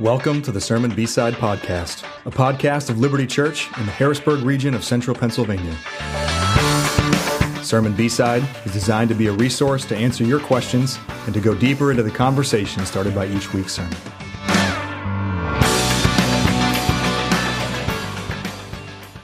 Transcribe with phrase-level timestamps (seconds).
[0.00, 4.72] Welcome to the Sermon B-Side Podcast, a podcast of Liberti Church in the Harrisburg region
[4.72, 5.76] of central Pennsylvania.
[7.62, 11.54] Sermon B-Side is designed to be a resource to answer your questions and to go
[11.54, 13.94] deeper into the conversation started by each week's sermon.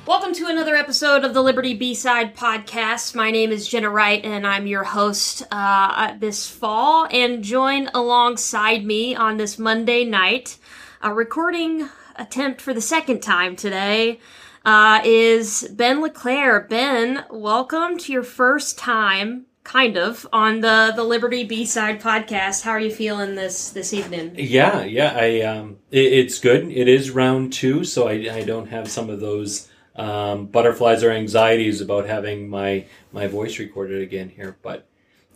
[0.06, 3.14] Welcome to another episode of the Liberti B-Side Podcast.
[3.14, 7.08] My name is Jenna Wright, and I'm your host uh, this fall.
[7.10, 10.58] And join alongside me on this Monday night,
[11.06, 14.18] a recording attempt for the second time today,
[14.64, 16.58] uh, is Ben LeClaire.
[16.62, 22.62] Ben, welcome to your first time, kind of, on the the Liberti B-Side Podcast.
[22.62, 24.34] How are you feeling this this evening?
[24.34, 26.72] Yeah, yeah, I um, it, it's good.
[26.72, 31.12] It is round two, so I, I don't have some of those um, butterflies or
[31.12, 34.56] anxieties about having my my voice recorded again here.
[34.60, 34.88] But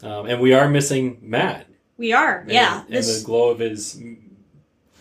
[0.03, 1.69] um, and we are missing Matt.
[1.97, 2.83] We are, and, yeah.
[2.89, 4.03] and the glow of his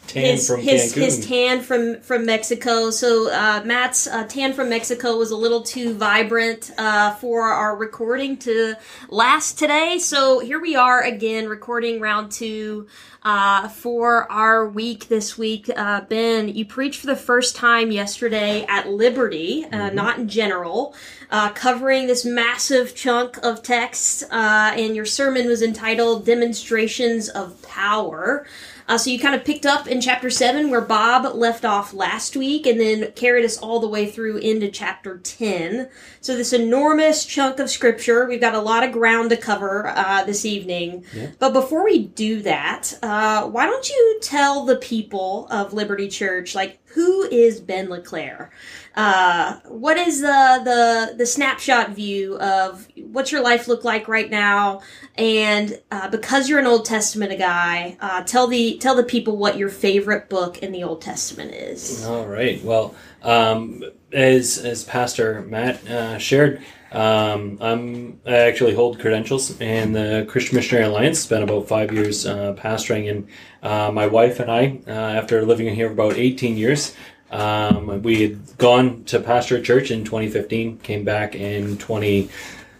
[0.09, 1.01] tan his from his, Cancun.
[1.01, 2.89] his tan from from Mexico.
[2.89, 7.75] So uh, Matt's uh, tan from Mexico was a little too vibrant uh, for our
[7.75, 8.75] recording to
[9.09, 9.99] last today.
[9.99, 12.87] So here we are again, recording round two
[13.23, 15.69] uh, for our week this week.
[15.75, 20.95] Uh, ben, you preached for the first time yesterday at Liberti, uh, not in general.
[21.31, 27.61] Uh, covering this massive chunk of text, uh, and your sermon was entitled "Demonstrations of
[27.61, 28.47] Power."
[28.89, 32.35] Uh, so you kind of picked up in chapter 7 where Bob left off last
[32.35, 35.87] week and then carried us all the way through into chapter 10.
[36.21, 40.23] So this enormous chunk of scripture, we've got a lot of ground to cover uh,
[40.23, 41.05] this evening.
[41.37, 46.55] But before we do that, uh, why don't you tell the people of Liberti Church,
[46.55, 48.49] like, who is Ben LeClaire?
[48.95, 54.29] Uh, what is the, the the snapshot view of what's your life look like right
[54.29, 54.81] now?
[55.15, 59.57] And uh, because you're an Old Testament guy, uh, tell the tell the people what
[59.57, 62.05] your favorite book in the Old Testament is.
[62.05, 62.63] All right.
[62.63, 69.93] Well, um, as as Pastor Matt uh, shared, um, I'm I actually hold credentials in
[69.93, 71.19] the Christian Missionary Alliance.
[71.19, 73.27] Spent about five years uh, pastoring, and
[73.61, 76.95] uh, my wife and I, uh, after living here for about 18 years,
[77.31, 80.79] um, we had gone to pastor church in 2015.
[80.79, 82.29] Came back in 20.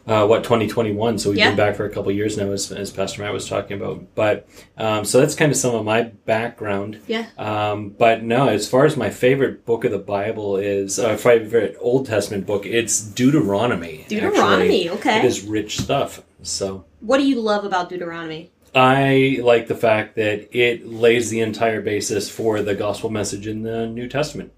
[0.09, 1.49] Uh, what 2021 so we've Yeah.
[1.49, 4.47] been back for a couple years now as, as pastor matt was talking about but
[4.75, 7.27] um, so that's kind of some of my background Yeah.
[7.37, 11.77] um, but no, as far as my favorite book of the Bible is, uh, favorite
[11.79, 14.05] Old Testament book, it's Deuteronomy.
[14.07, 14.89] Deuteronomy, actually.
[14.99, 15.19] okay.
[15.19, 16.23] It is rich stuff.
[16.41, 18.51] So What do you love about Deuteronomy?
[18.73, 23.61] I like the fact that it lays the entire basis for the gospel message in
[23.63, 24.51] the New Testament.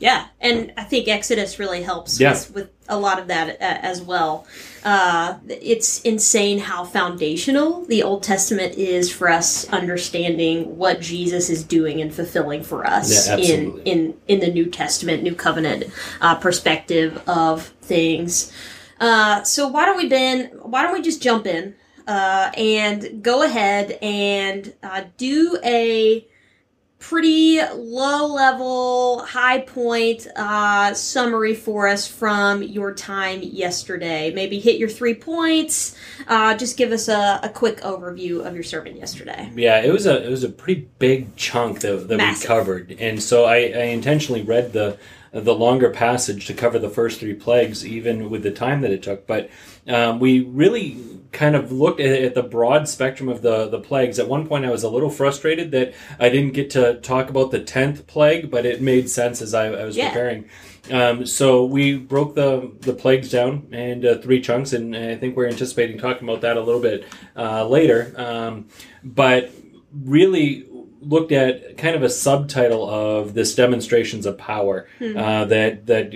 [0.00, 2.30] Yeah, and I think Exodus really helps Yeah.
[2.32, 4.46] with, with a lot of that uh, as well.
[4.84, 11.64] Uh, it's insane how foundational the Old Testament is for us understanding what Jesus is
[11.64, 15.84] doing and fulfilling for us Yeah, in, in in the New Testament, New Covenant
[16.20, 18.52] uh, perspective of things.
[19.00, 20.46] Uh, so why don't we, Ben?
[20.62, 21.74] Why don't we just jump in
[22.06, 26.26] uh, and go ahead and uh, do a
[26.98, 34.32] pretty low level, high point uh, summary for us from your time yesterday.
[34.32, 35.96] Maybe hit your three points.
[36.26, 39.50] Uh, just give us a, a quick overview of your sermon yesterday.
[39.54, 43.22] Yeah, it was a it was a pretty big chunk that, that we covered, and
[43.22, 44.98] so I, I intentionally read the
[45.30, 49.02] the longer passage to cover the first three plagues, even with the time that it
[49.02, 49.26] took.
[49.26, 49.50] But
[49.86, 50.98] um, we really
[51.30, 54.18] kind of looked at, at the broad spectrum of the the plagues.
[54.18, 57.50] At one point, I was a little frustrated that I didn't get to talk about
[57.50, 60.08] the tenth plague, but it made sense as I, I was Yeah.
[60.08, 60.44] preparing.
[60.90, 65.48] Um, so we broke the the plagues down into three chunks, and I think we're
[65.48, 67.04] anticipating talking about that a little bit
[67.36, 68.14] uh, later.
[68.16, 68.68] Um,
[69.04, 69.50] but
[69.92, 70.66] really
[71.00, 76.14] looked at kind of a subtitle of this demonstrations of power uh, that that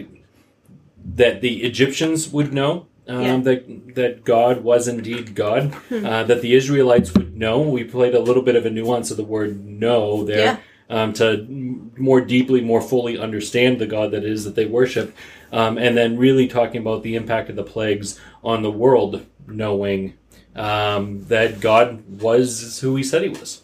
[1.14, 2.86] that the Egyptians would know.
[3.08, 3.36] Um, Yeah.
[3.38, 5.74] That that God was indeed God.
[5.90, 7.60] Uh, that the Israelites would know.
[7.60, 10.56] We played a little bit of a nuance of the word "know" there Yeah.
[11.02, 11.46] um, to
[11.98, 15.14] more deeply, more fully understand the God that it is that they worship,
[15.52, 20.14] um, and then really talking about the impact of the plagues on the world, knowing
[20.54, 23.62] um, that God was who He said He was.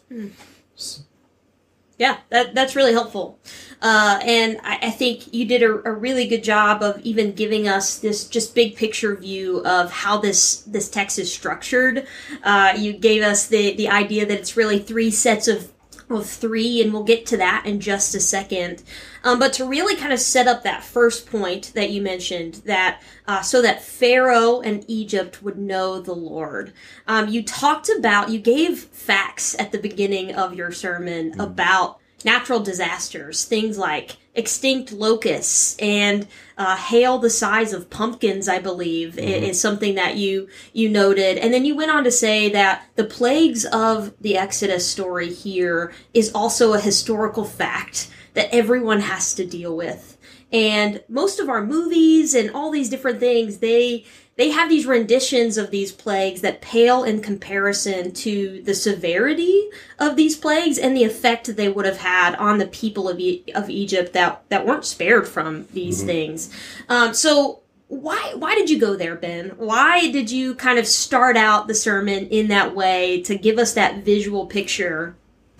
[1.98, 3.40] Yeah, that, that's really helpful.
[3.82, 7.66] Uh, and I, I think you did a, a really good job of even giving
[7.66, 12.06] us this just big picture view of how this, this text is structured.
[12.44, 15.72] Uh, you gave us the, the idea that it's really three sets of
[16.10, 18.82] of three, and we'll get to that in just a second.
[19.24, 23.02] Um, but to really kind of set up that first point that you mentioned, that
[23.26, 26.72] uh, so that Pharaoh and Egypt would know the Lord.
[27.06, 32.60] Um, you talked about, you gave facts at the beginning of your sermon about natural
[32.60, 36.26] disasters, things like extinct locusts and
[36.56, 39.44] uh, hail the size of pumpkins, I believe, mm-hmm.
[39.44, 41.38] is something that you you noted.
[41.38, 45.92] And then you went on to say that the plagues of the Exodus story here
[46.14, 50.16] is also a historical fact that everyone has to deal with.
[50.52, 54.06] And most of our movies and all these different things, they
[54.38, 59.68] they have these renditions of these plagues that pale in comparison to the severity
[59.98, 63.42] of these plagues and the effect they would have had on the people of, e-
[63.54, 66.06] of Egypt that, that weren't spared from these mm-hmm.
[66.06, 66.54] things.
[66.88, 69.48] Um, so why why did you go there, Ben?
[69.56, 73.72] Why did you kind of start out the sermon in that way to give us
[73.72, 75.16] that visual picture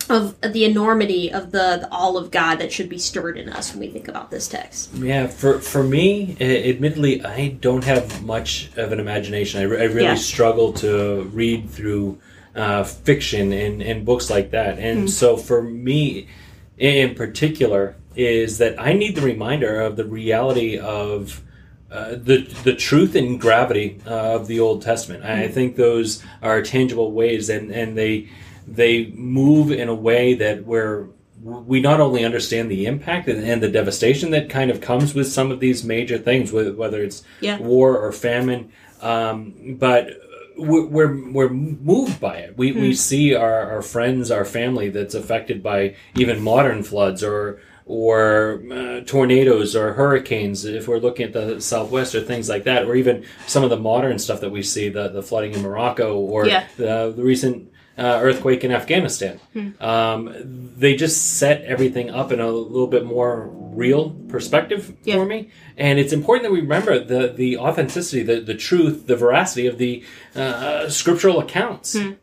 [0.09, 3.71] of the enormity of the, the, all of God that should be stirred in us
[3.71, 4.93] when we think about this text.
[4.95, 9.61] Yeah, for for me, admittedly, I don't have much of an imagination.
[9.61, 10.15] I, I really yeah.
[10.15, 12.19] struggle to read through
[12.55, 15.09] uh, fiction and, and books like that, and mm.
[15.09, 16.27] so for me,
[16.77, 21.43] in particular, is that I need the reminder of the reality of.
[21.91, 25.23] Uh, the the truth and gravity uh, of the Old Testament.
[25.23, 25.27] Mm.
[25.27, 25.53] I hmm.
[25.53, 28.29] think those are tangible ways, and, and they
[28.75, 31.07] they move in a way that where
[31.41, 35.31] we not only understand the impact and, and, the devastation that kind of comes with
[35.31, 37.57] some of these major things, whether it's yeah.
[37.59, 38.71] war or famine,
[39.01, 40.09] um, but
[40.57, 42.57] we're, we're moved by it.
[42.57, 42.93] We, we hmm.
[42.93, 49.01] see our, our friends, our family that's affected by even modern floods or or uh,
[49.01, 53.25] tornadoes or hurricanes if we're looking at the southwest or things like that or even
[53.47, 56.67] some of the modern stuff that we see the, the flooding in morocco or yeah.
[56.77, 57.67] the, the recent
[57.99, 59.39] uh, earthquake in Afghanistan.
[59.53, 59.69] Hmm.
[59.81, 65.15] Um, they just set everything up in a little bit more real perspective yeah.
[65.15, 69.15] for me, and it's important that we remember the the authenticity, the the truth, the
[69.15, 70.03] veracity of the
[70.35, 71.97] uh, scriptural accounts.
[71.97, 72.13] Hmm.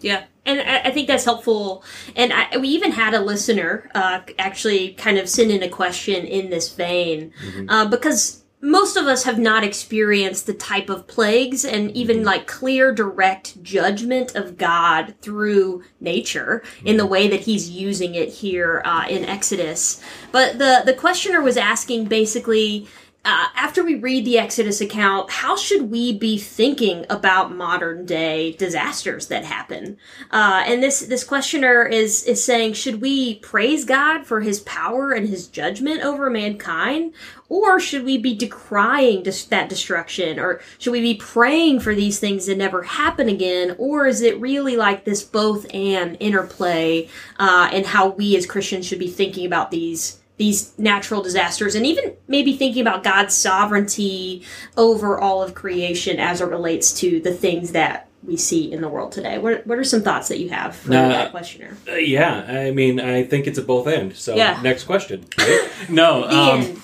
[0.00, 0.24] Yeah.
[0.46, 1.84] And I, think that's helpful.
[2.16, 6.24] And I, we even had a listener uh, actually kind of send in a question
[6.24, 7.68] in this vein mm-hmm.
[7.68, 12.26] Uh, because most of us have not experienced the type of plagues and even mm-hmm.
[12.26, 17.12] like clear direct judgment of god through nature in the mm-hmm.
[17.12, 20.02] way that he's using it here uh, in exodus
[20.32, 22.86] but the the questioner was asking basically
[23.22, 28.52] uh, after we read the Exodus account, how should we be thinking about modern day
[28.52, 29.98] disasters that happen?
[30.30, 35.12] Uh, and this this questioner is is saying, should we praise God for His power
[35.12, 37.12] and His judgment over mankind,
[37.50, 42.18] or should we be decrying dis- that destruction, or should we be praying for these
[42.18, 47.06] things to never happen again, or is it really like this both and interplay,
[47.38, 50.19] uh, and how we as Christians should be thinking about these?
[50.40, 54.42] These natural disasters and even maybe thinking about God's sovereignty
[54.74, 58.88] over all of creation as it relates to the things that we see in the
[58.88, 59.36] world today.
[59.36, 61.76] What, what are some thoughts that you have for uh, that questioner?
[61.86, 64.16] Uh, yeah, I mean, I think it's a both end.
[64.16, 64.58] So, yeah.
[64.62, 65.26] next question.
[65.38, 65.70] Right?
[65.90, 66.24] no.
[66.24, 66.82] Um,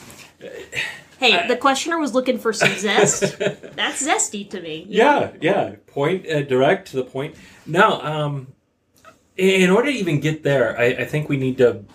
[1.18, 3.38] hey, I, the questioner was looking for some zest.
[3.38, 4.84] That's zesty to me.
[4.86, 5.32] Yeah, know?
[5.40, 5.74] yeah.
[5.86, 7.36] Point, uh, direct to the point.
[7.64, 8.48] No, um,
[9.38, 11.86] in order to even get there, I, I think we need to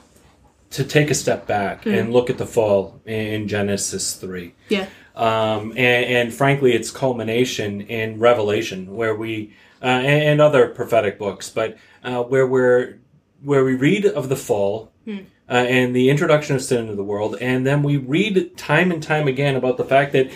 [0.71, 1.97] to take a step back mm.
[1.97, 4.53] and look at the fall in Genesis 3.
[4.69, 4.87] Yeah.
[5.15, 11.19] Um, and, and, frankly, its culmination in Revelation, where we, uh, and, and, other prophetic
[11.19, 12.99] books, but uh, where we're,
[13.43, 15.25] where we read of the fall mm.
[15.49, 19.03] uh, and the introduction of sin into the world, and then we read time and
[19.03, 20.31] time again about the fact that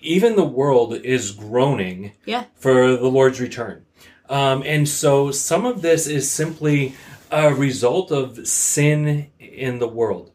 [0.00, 2.44] even the world is groaning yeah.
[2.54, 3.84] for the Lord's return.
[4.28, 6.94] Um, and so some of this is simply
[7.34, 10.30] a result of sin in the world.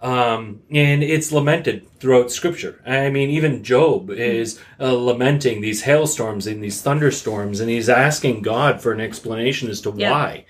[0.00, 2.82] Um, and it's lamented throughout Scripture.
[2.84, 8.42] I mean, even Job is uh, lamenting these hailstorms and these thunderstorms, and he's asking
[8.42, 10.10] God for an explanation as to yeah.
[10.10, 10.44] why.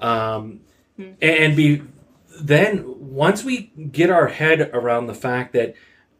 [0.00, 0.60] Um.
[1.20, 1.82] And be
[2.40, 5.74] then once we get our head around the fact that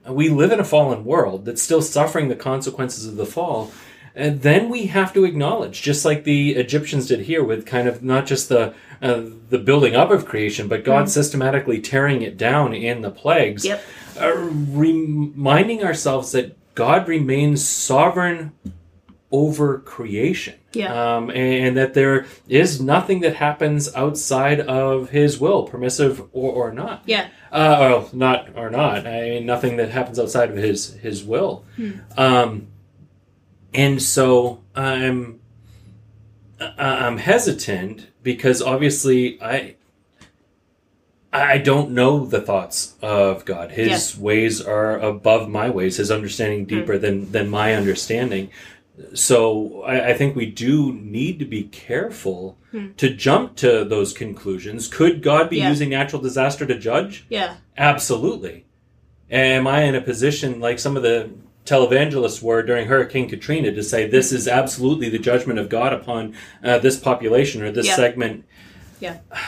[0.08, 3.72] we live in a fallen world that's still suffering the consequences of the fall,
[4.16, 8.02] and then we have to acknowledge, just like the Egyptians did here, with kind of
[8.02, 11.08] not just the uh, the building up of creation, but God mm.
[11.10, 13.66] systematically tearing it down in the plagues.
[13.66, 13.84] Yep.
[14.18, 18.52] Uh, reminding ourselves that God remains sovereign
[19.30, 20.54] over creation.
[20.72, 21.16] Yeah.
[21.16, 26.52] Um, and, and, that there is nothing that happens outside of His will, permissive or,
[26.52, 27.02] or not.
[27.04, 27.28] Yeah.
[27.52, 29.06] Uh, well, not or not.
[29.06, 31.64] I mean, nothing that happens outside of His His will.
[31.76, 31.90] Hmm.
[32.16, 32.68] Um,
[33.76, 35.40] and so I'm
[36.60, 39.76] I'm hesitant because obviously I
[41.32, 43.72] I don't know the thoughts of God.
[43.72, 45.98] His ways are above my ways.
[45.98, 46.66] His understanding hmm.
[46.66, 47.00] deeper mm.
[47.00, 48.50] than than my understanding.
[49.12, 52.56] So I, I think we do need to be careful
[52.96, 54.88] to jump to those conclusions.
[54.88, 55.68] Could God be Yeah.
[55.70, 57.26] using natural disaster to judge?
[57.28, 57.56] Yeah.
[57.76, 58.64] Absolutely.
[59.30, 61.30] Am I in a position like some of the
[61.66, 66.34] televangelists were during Hurricane Katrina to say this is absolutely the judgment of God upon
[66.64, 67.96] uh, this population or this Yeah.
[67.96, 68.44] segment?
[69.00, 69.18] Yeah.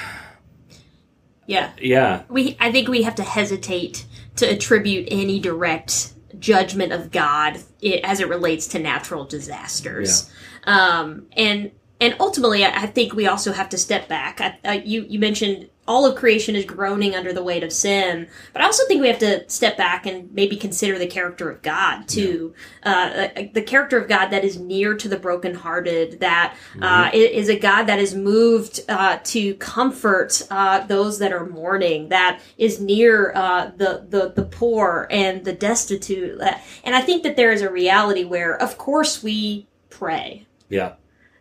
[1.46, 1.70] Yeah.
[1.80, 4.04] Yeah, we I think we have to hesitate
[4.36, 7.58] to attribute any direct judgment of God
[8.04, 10.30] as it relates to natural disasters.
[10.64, 11.70] Um, and
[12.02, 14.42] and ultimately, I, I think we also have to step back.
[14.42, 18.28] I, I, you you mentioned all of creation is groaning under the weight of sin,
[18.52, 21.62] but I also think we have to step back and maybe consider the character of
[21.62, 22.54] God too.
[22.84, 27.16] Uh, uh, the character of God that is near to the brokenhearted, that uh, i-
[27.16, 32.40] is a God that is moved uh, to comfort uh, those that are mourning, that
[32.58, 36.38] is near uh, the, the the poor and the destitute.
[36.84, 40.92] And I think that there is a reality where, of course, we pray yeah,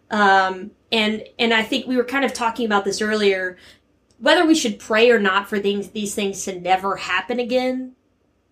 [0.10, 3.58] um, and and I think we were kind of talking about this earlier.
[4.20, 7.96] Whether we should pray or not for things these things to never happen again,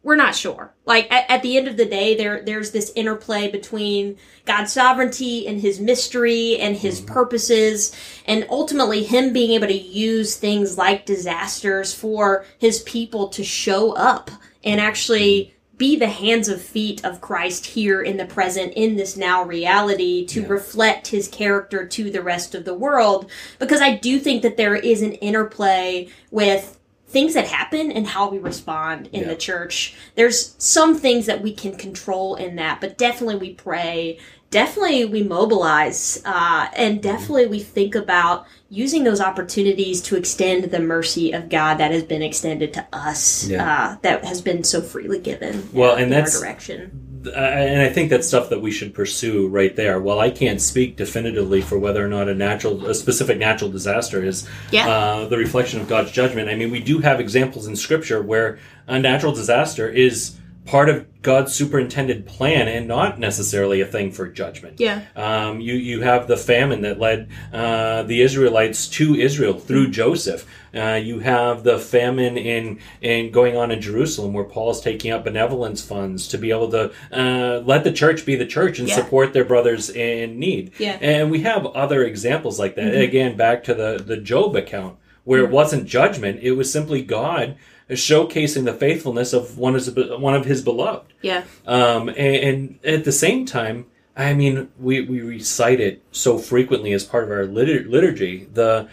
[0.05, 0.71] we're not sure.
[0.85, 5.47] Like at, at the end of the day, there there's this interplay between God's sovereignty
[5.47, 7.11] and His mystery and His mm-hmm.
[7.11, 7.95] purposes,
[8.27, 13.93] and ultimately Him being able to use things like disasters for His people to show
[13.93, 14.29] up
[14.63, 15.54] and actually mm-hmm.
[15.77, 20.25] Be the hands of feet of Christ here in the present, in this now reality,
[20.27, 20.47] to Yeah.
[20.47, 23.29] reflect his character to the rest of the world.
[23.59, 28.29] Because I do think that there is an interplay with things that happen and how
[28.29, 29.27] we respond in Yeah.
[29.29, 29.93] the church.
[30.15, 34.17] There's some things that we can control in that, but definitely we pray.
[34.55, 40.79] Definitely we mobilize, uh, and definitely we think about using those opportunities to extend the
[40.79, 43.69] mercy of God that has been extended to us, Yeah.
[43.69, 45.67] uh, that has been so freely given.
[45.73, 46.89] Well, and in that's- our direction.
[47.27, 49.99] Uh, and I think that's stuff that we should pursue right there.
[49.99, 54.23] While I can't speak definitively for whether or not a natural, a specific natural disaster
[54.23, 54.87] is Yeah.
[54.87, 56.47] uh, the reflection of God's judgment.
[56.49, 58.57] I mean, we do have examples in Scripture where
[58.87, 60.35] a natural disaster is
[60.65, 64.79] part of God's superintended plan and not necessarily a thing for judgment.
[64.79, 65.03] Yeah.
[65.15, 70.45] Um, you you have the famine that led uh, the Israelites to Israel through Joseph.
[70.73, 75.23] Uh, you have the famine in in going on in Jerusalem, where Paul's taking up
[75.23, 78.95] benevolence funds to be able to uh, let the church be the church and Yeah.
[78.95, 80.71] support their brothers in need.
[80.77, 80.97] Yeah.
[81.01, 82.93] And we have other examples like that.
[82.93, 87.55] Again, back to the the Job account, where it wasn't judgment; it was simply God
[87.89, 91.13] showcasing the faithfulness of one of his, one of his beloved.
[91.21, 91.43] Yeah.
[91.65, 93.85] Um, and, and at the same time,
[94.17, 98.87] I mean, we, we recite it so frequently as part of our litur- liturgy, the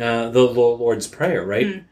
[0.00, 1.84] uh, the Lord's Prayer, right?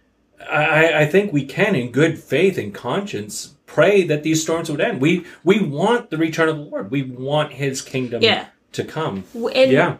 [0.51, 4.81] I, I think we can, in good faith and conscience, pray that these storms would
[4.81, 5.01] end.
[5.01, 6.91] We we want the return of the Lord.
[6.91, 8.47] We want His kingdom Yeah.
[8.73, 9.25] to come.
[9.35, 9.97] And, Yeah.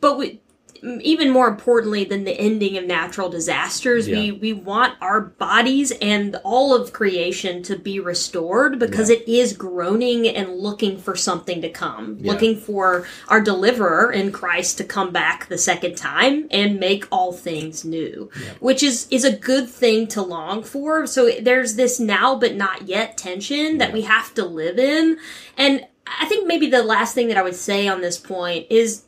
[0.00, 0.40] But we,
[0.82, 4.32] even more importantly than the ending of natural disasters, we, Yeah.
[4.40, 9.16] we want our bodies and all of creation to be restored because Yeah.
[9.16, 12.32] it is groaning and looking for something to come, Yeah.
[12.32, 17.32] looking for our deliverer in Christ to come back the second time and make all
[17.32, 18.30] things new,
[18.60, 21.06] which is, is a good thing to long for.
[21.06, 25.18] So there's this now but not yet tension that we have to live in.
[25.56, 25.86] And
[26.20, 29.02] I think maybe the last thing that I would say on this point is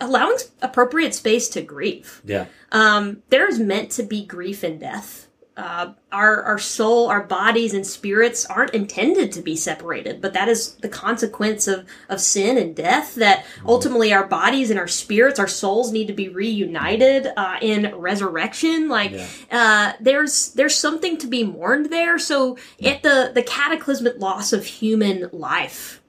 [0.00, 2.20] allowing appropriate space to grieve.
[2.24, 2.46] Yeah.
[2.72, 5.28] Um, there is meant to be grief in death.
[5.56, 10.48] Uh, our our soul, our bodies, and spirits aren't intended to be separated, but that
[10.48, 13.14] is the consequence of of sin and death.
[13.14, 17.94] That ultimately our bodies and our spirits, our souls, need to be reunited uh, in
[17.94, 18.88] resurrection.
[18.88, 19.26] Like Yeah.
[19.52, 22.18] uh, there's there's something to be mourned there.
[22.18, 26.02] So at the the cataclysmic loss of human life,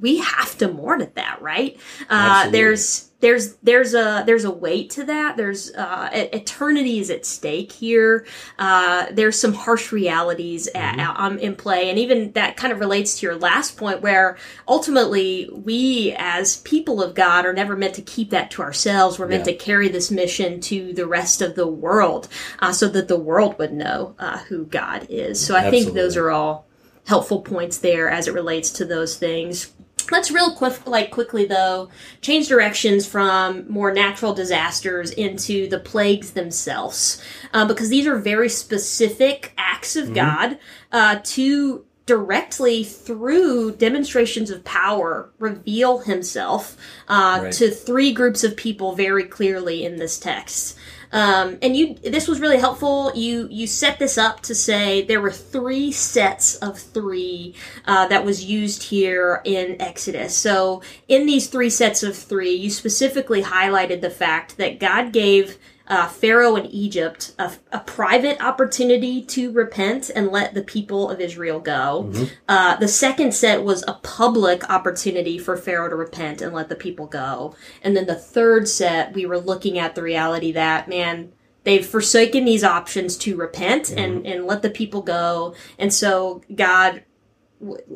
[0.00, 1.78] we have to mourn at that, right?
[2.10, 5.36] Uh, there's there's there's a there's a weight to that.
[5.36, 8.26] There's uh, eternity is at stake here.
[8.58, 11.00] Uh, there's some harsh realities Mm-hmm.
[11.00, 14.36] at, um, in play, and even that kind of relates to your last point, where
[14.66, 19.18] ultimately we as people of God are never meant to keep that to ourselves.
[19.18, 19.52] We're meant Yeah.
[19.52, 22.28] to carry this mission to the rest of the world,
[22.60, 25.44] uh, so that the world would know uh, who God is.
[25.44, 26.66] So I think those are all
[27.06, 29.72] helpful points there as it relates to those things.
[30.10, 31.88] Let's real quick, like quickly though,
[32.20, 37.22] change directions from more natural disasters into the plagues themselves,
[37.52, 40.58] uh, because these are very specific acts of God
[40.92, 46.74] uh, to directly through demonstrations of power reveal himself
[47.06, 47.52] uh, Right.
[47.52, 50.78] to three groups of people very clearly in this text.
[51.12, 53.12] Um, and you, this was really helpful.
[53.14, 57.54] You you set this up to say there were three sets of three
[57.86, 60.36] uh, that was used here in Exodus.
[60.36, 65.58] So in these three sets of three, you specifically highlighted the fact that God gave
[65.88, 71.20] uh, Pharaoh in Egypt a, a private opportunity to repent and let the people of
[71.20, 72.12] Israel go.
[72.48, 76.76] Uh, the second set was a public opportunity for Pharaoh to repent and let the
[76.76, 77.54] people go.
[77.82, 81.32] And then the third set, we were looking at the reality that, man,
[81.64, 85.54] they've forsaken these options to repent and, and let the people go.
[85.78, 87.02] And so God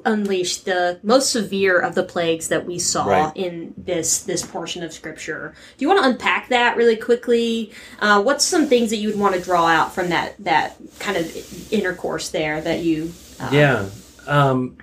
[0.05, 3.33] unleashed the most severe of the plagues that we saw Right.
[3.37, 5.55] in this this portion of scripture.
[5.79, 7.71] Do you want to unpack that really quickly?
[8.01, 11.17] Uh, what's some things that you would want to draw out from that that kind
[11.17, 13.13] of intercourse there that you?
[13.39, 13.85] Uh, Yeah.
[14.27, 14.77] Um,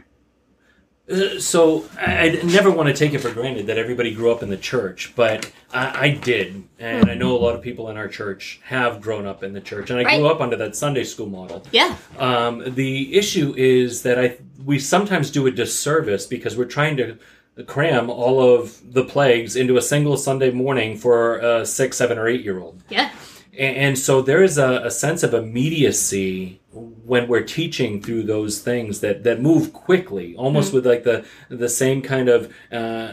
[1.39, 4.58] so I, never want to take it for granted that everybody grew up in the
[4.58, 8.60] church, but I, I did, and I know a lot of people in our church
[8.63, 11.63] have grown up in the church, and I grew up under that Sunday school model.
[11.72, 11.96] Yeah.
[12.20, 17.18] Um, the issue is that I we sometimes do a disservice because we're trying to
[17.66, 22.28] cram all of the plagues into a single Sunday morning for a six, seven, or
[22.28, 22.82] eight year old.
[22.89, 23.12] Yeah.
[23.60, 29.01] And, so there is a, a sense of immediacy when we're teaching through those things
[29.01, 33.12] that, that move quickly, almost with like the the same kind of uh,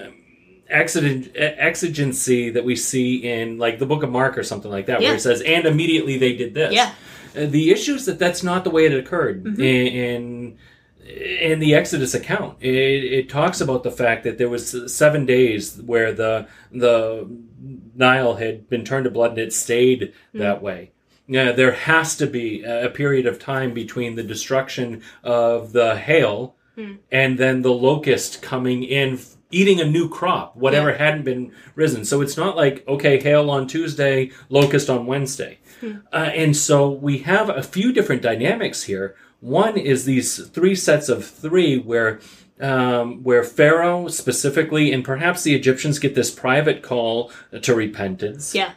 [0.69, 5.09] exigency that we see in like the Book of Mark or something like that, Yeah.
[5.09, 6.93] where it says, "And immediately they did this." Yeah.
[7.37, 9.61] Uh, the issue is that that's not the way it occurred Mm-hmm.
[9.62, 10.59] in, in
[11.09, 12.57] in the Exodus account.
[12.61, 17.29] It, it talks about the fact that there was seven days where the the
[17.95, 20.39] Nile had been turned to blood and it stayed Hmm.
[20.39, 20.91] that way.
[21.29, 26.55] Yeah, there has to be a period of time between the destruction of the hail
[26.77, 26.95] Hmm.
[27.11, 29.19] and then the locust coming in
[29.51, 30.99] eating a new crop whatever Yeah.
[30.99, 35.59] hadn't been risen so it's not like okay hail on tuesday locust on wednesday
[36.13, 39.15] uh, and so we have a few different dynamics here
[39.47, 42.21] one is these three sets of three where
[42.61, 47.31] um, where pharaoh specifically and perhaps the egyptians get this private call
[47.62, 48.73] to repentance Yeah.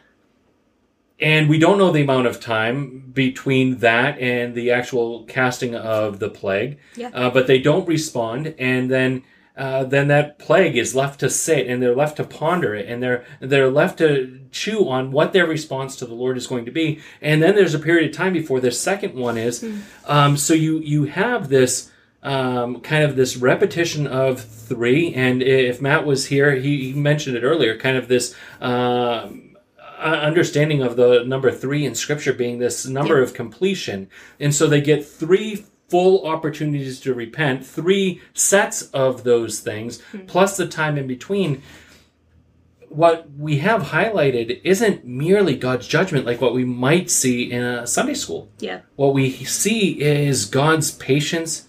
[1.19, 6.19] and we don't know the amount of time between that and the actual casting of
[6.19, 6.77] the plague.
[6.95, 7.09] Yeah.
[7.13, 9.23] Uh, but they don't respond, and then
[9.59, 13.03] uh, then that plague is left to sit, and they're left to ponder it, and
[13.03, 16.71] they're they're left to chew on what their response to the Lord is going to
[16.71, 16.99] be.
[17.21, 19.63] And then there's a period of time before the second one is.
[20.07, 21.91] Um, so you you have this.
[22.21, 27.37] Um, kind of this repetition of three, and if Matt was here, he, he mentioned
[27.37, 27.77] it earlier.
[27.77, 29.29] Kind of this uh,
[29.97, 33.23] understanding of the number three in scripture being this number Yeah.
[33.23, 34.09] of completion.
[34.39, 40.57] And so they get three full opportunities to repent, three sets of those things, plus
[40.57, 41.61] the time in between.
[42.89, 47.85] What we have highlighted isn't merely God's judgment like what we might see in a
[47.85, 48.49] Sunday school.
[48.59, 48.81] Yeah.
[48.95, 51.67] What we see is God's patience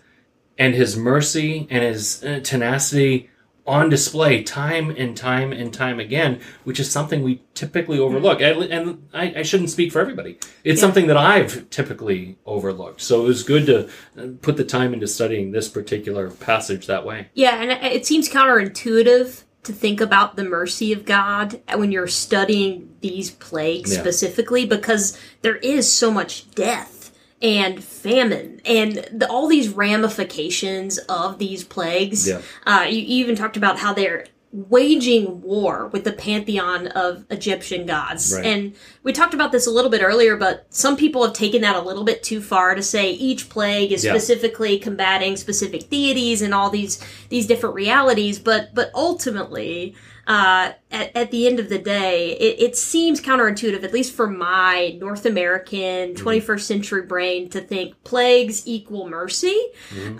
[0.59, 3.30] and his mercy and his uh, tenacity
[3.71, 8.41] on display time and time and time again, which is something we typically overlook.
[8.41, 10.39] And, and I, I shouldn't speak for everybody.
[10.65, 10.87] It's Yeah.
[10.87, 13.01] something that I've typically overlooked.
[13.01, 17.07] So it was good to uh, put the time into studying this particular passage that
[17.07, 17.29] way.
[17.35, 22.07] Yeah, and it it seems counterintuitive to think about the mercy of God when you're
[22.09, 24.01] studying these plagues Yeah.
[24.01, 27.00] specifically because there is so much death
[27.43, 32.29] and famine and the, all these ramifications of these plagues.
[32.29, 32.41] Yeah.
[32.67, 37.87] Uh, you, you even talked about how they're waging war with the pantheon of Egyptian
[37.87, 38.35] gods.
[38.35, 38.45] Right.
[38.45, 38.75] And
[39.05, 41.81] we talked about this a little bit earlier, but some people have taken that a
[41.81, 44.13] little bit too far to say each plague is Yeah.
[44.13, 46.99] specifically combating specific deities and all these
[47.29, 48.41] these different realities.
[48.41, 49.95] But but ultimately,
[50.31, 54.29] uh, at, at the end of the day, it, it seems counterintuitive, at least for
[54.29, 59.61] my North American 21st century brain, to think plagues equal mercy.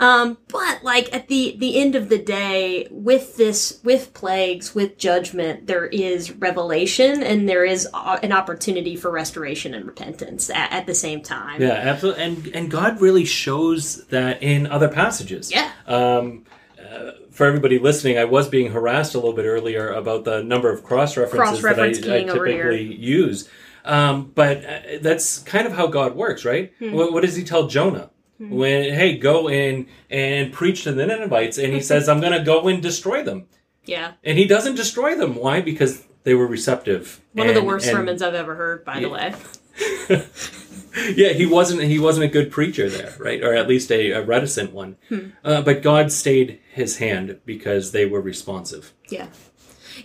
[0.01, 4.97] Um, but like at the the end of the day, with this with plagues, with
[4.97, 10.73] judgment, there is revelation and there is uh, an opportunity for restoration and repentance at,
[10.73, 11.61] at the same time.
[11.61, 12.23] Yeah, absolutely.
[12.23, 15.49] And and God really shows that in other passages.
[15.49, 15.71] Yeah.
[15.87, 16.43] Um,
[16.77, 20.69] uh, for everybody listening, I was being harassed a little bit earlier about the number
[20.71, 22.69] of cross references that I, I king over here.
[22.69, 23.49] typically use.
[23.83, 26.71] Um, but uh, that's kind of how God works, right?
[26.77, 26.91] Hmm.
[26.91, 28.11] What, what does He tell Jonah?
[28.37, 32.43] When hey, go in and preach to the Ninevites, and he says, "I'm going to
[32.43, 33.47] go and destroy them,"
[33.85, 34.13] Yeah.
[34.23, 35.35] and he doesn't destroy them.
[35.35, 35.61] Why?
[35.61, 37.21] Because they were receptive.
[37.33, 39.33] One of the worst and- sermons I've ever heard, by the way.
[41.15, 43.43] yeah, he wasn't he wasn't a good preacher there, right?
[43.43, 44.97] Or at least a, a reticent one.
[45.43, 48.93] Uh, but God stayed his hand because they were responsive.
[49.09, 49.27] Yeah.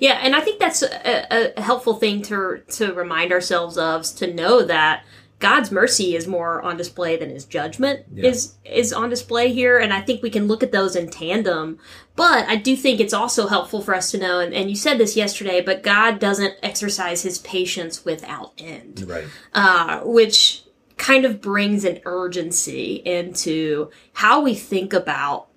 [0.01, 4.13] Yeah, and I think that's a, a helpful thing to to remind ourselves of is
[4.15, 5.05] to know that
[5.39, 8.31] God's mercy is more on display than his judgment Yeah.
[8.31, 11.79] is is on display here, and I think we can look at those in tandem.
[12.17, 14.99] But I do think it's also helpful for us to know, and, and you said
[14.99, 19.25] this yesterday, but God doesn't exercise his patience without end Right.
[19.55, 20.63] uh, which
[20.97, 25.49] kind of brings an urgency into how we think about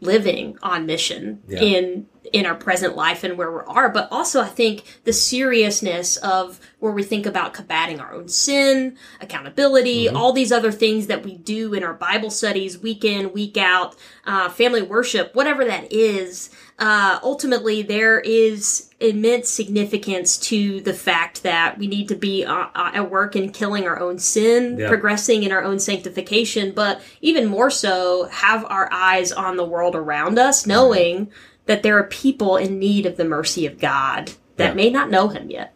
[0.00, 1.60] living on mission Yeah.
[1.60, 6.16] in in our present life and where we are but also i think the seriousness
[6.18, 11.22] of where we think about combating our own sin accountability all these other things that
[11.24, 15.92] we do in our bible studies week in week out uh, family worship whatever that
[15.92, 22.44] is uh, ultimately there is immense significance to the fact that we need to be
[22.44, 24.88] uh, uh, at work in killing our own sin, Yeah.
[24.88, 29.94] progressing in our own sanctification, but even more so, have our eyes on the world
[29.96, 31.30] around us, knowing
[31.66, 34.74] that there are people in need of the mercy of God that Yeah.
[34.74, 35.74] may not know Him yet.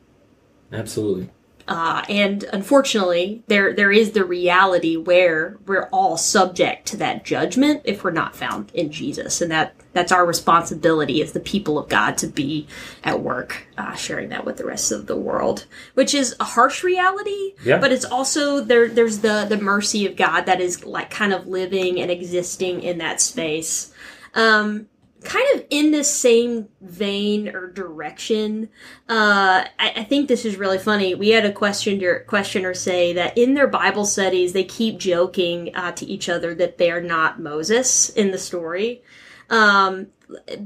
[0.72, 1.30] Absolutely.
[1.68, 7.80] Uh, and unfortunately, there there is the reality where we're all subject to that judgment
[7.84, 11.88] if we're not found in Jesus, and that that's our responsibility as the people of
[11.88, 12.68] God to be
[13.02, 16.84] at work, uh, sharing that with the rest of the world, which is a harsh
[16.84, 17.54] reality.
[17.64, 17.78] Yeah.
[17.78, 18.86] But it's also there.
[18.88, 22.98] There's the the mercy of God that is like kind of living and existing in
[22.98, 23.92] that space.
[24.36, 24.86] Um,
[25.26, 28.68] kind of in the same vein or direction,
[29.08, 31.14] uh, I, I think this is really funny.
[31.14, 35.92] We had a questioner questioner say that in their Bible studies they keep joking uh,
[35.92, 39.02] to each other that they are not Moses in the story.
[39.50, 40.08] Um,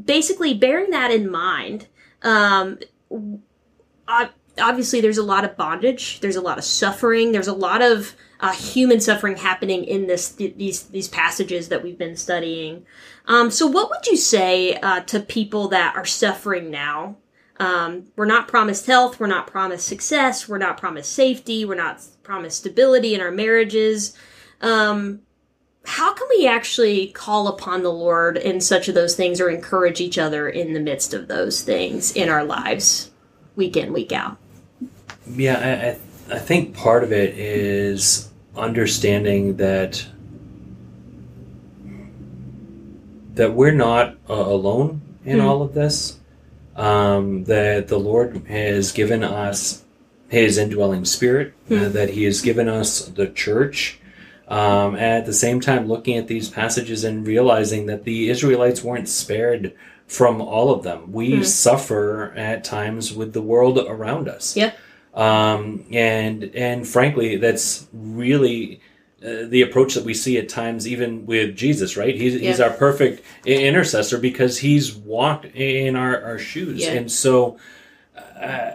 [0.05, 1.88] basically, bearing that in mind,
[2.23, 2.79] um,
[3.11, 7.83] ob- obviously there's a lot of bondage, there's a lot of suffering, there's a lot
[7.83, 12.85] of uh, human suffering happening in this th- these these passages that we've been studying.
[13.30, 17.16] Um, so, what would you say uh, to people that are suffering now?
[17.60, 22.02] Um, we're not promised health, we're not promised success, we're not promised safety, we're not
[22.24, 24.16] promised stability in our marriages.
[24.62, 25.20] Um,
[25.84, 30.00] how can we actually call upon the Lord in such of those things or encourage
[30.00, 33.12] each other in the midst of those things in our lives,
[33.54, 34.38] week in, week out?
[35.28, 40.04] Yeah, I, I, I think part of it is understanding that
[43.34, 45.46] that we're not uh, alone in Hmm.
[45.46, 46.18] all of this.
[46.76, 49.84] Um, that the Lord has given us
[50.28, 51.52] His indwelling Spirit.
[51.70, 53.98] uh, that He has given us the church.
[54.48, 58.82] Um, and at the same time, looking at these passages and realizing that the Israelites
[58.82, 59.74] weren't spared
[60.08, 61.12] from all of them.
[61.12, 64.72] We suffer at times with the world around us Yeah.
[65.14, 68.80] um, and and frankly, that's really
[69.24, 71.96] uh, the approach that we see at times, even with Jesus.
[71.96, 72.14] Right?
[72.14, 76.92] He's he's our perfect intercessor because he's walked in our our shoes, Yeah.
[76.92, 77.59] and so.
[78.40, 78.72] Uh,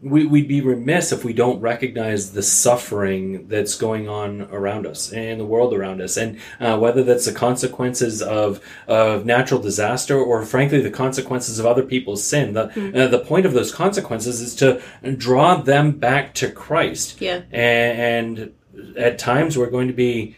[0.00, 5.12] we, we'd be remiss if we don't recognize the suffering that's going on around us
[5.12, 10.16] and the world around us, and uh, whether that's the consequences of of natural disaster
[10.16, 12.52] or, frankly, the consequences of other people's sin.
[12.52, 14.80] The uh, the point of those consequences is to
[15.16, 17.20] draw them back to Christ.
[17.20, 17.42] Yeah.
[17.50, 18.54] and, and
[18.96, 20.36] at times we're going to be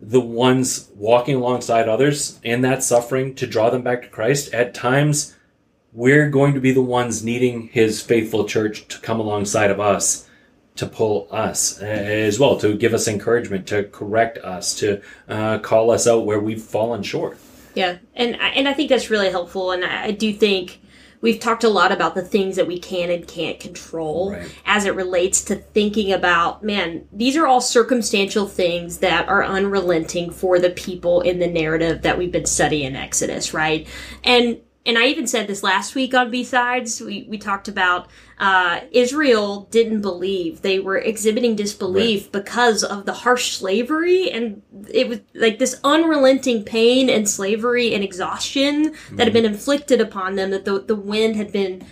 [0.00, 4.52] the ones walking alongside others in that suffering to draw them back to Christ.
[4.52, 5.34] At times,
[5.92, 10.28] we're going to be the ones needing His faithful church to come alongside of us
[10.76, 15.58] to pull us uh, as well, to give us encouragement, to correct us, to uh,
[15.58, 17.38] call us out where we've fallen short.
[17.74, 20.80] Yeah, and and I think that's really helpful, and I do think
[21.20, 24.48] we've talked a lot about the things that we can and can't control Right.
[24.64, 27.06] as it relates to thinking about man.
[27.12, 32.18] These are all circumstantial things that are unrelenting for the people in the narrative that
[32.18, 33.86] we've been studying in Exodus, right?
[34.24, 37.00] And and I even said this last week on B sides.
[37.00, 43.12] We we talked about uh, Israel didn't believe they were exhibiting disbelief because of the
[43.12, 49.32] harsh slavery and it was like this unrelenting pain and slavery and exhaustion that had
[49.32, 51.84] been inflicted upon them that the the wind had been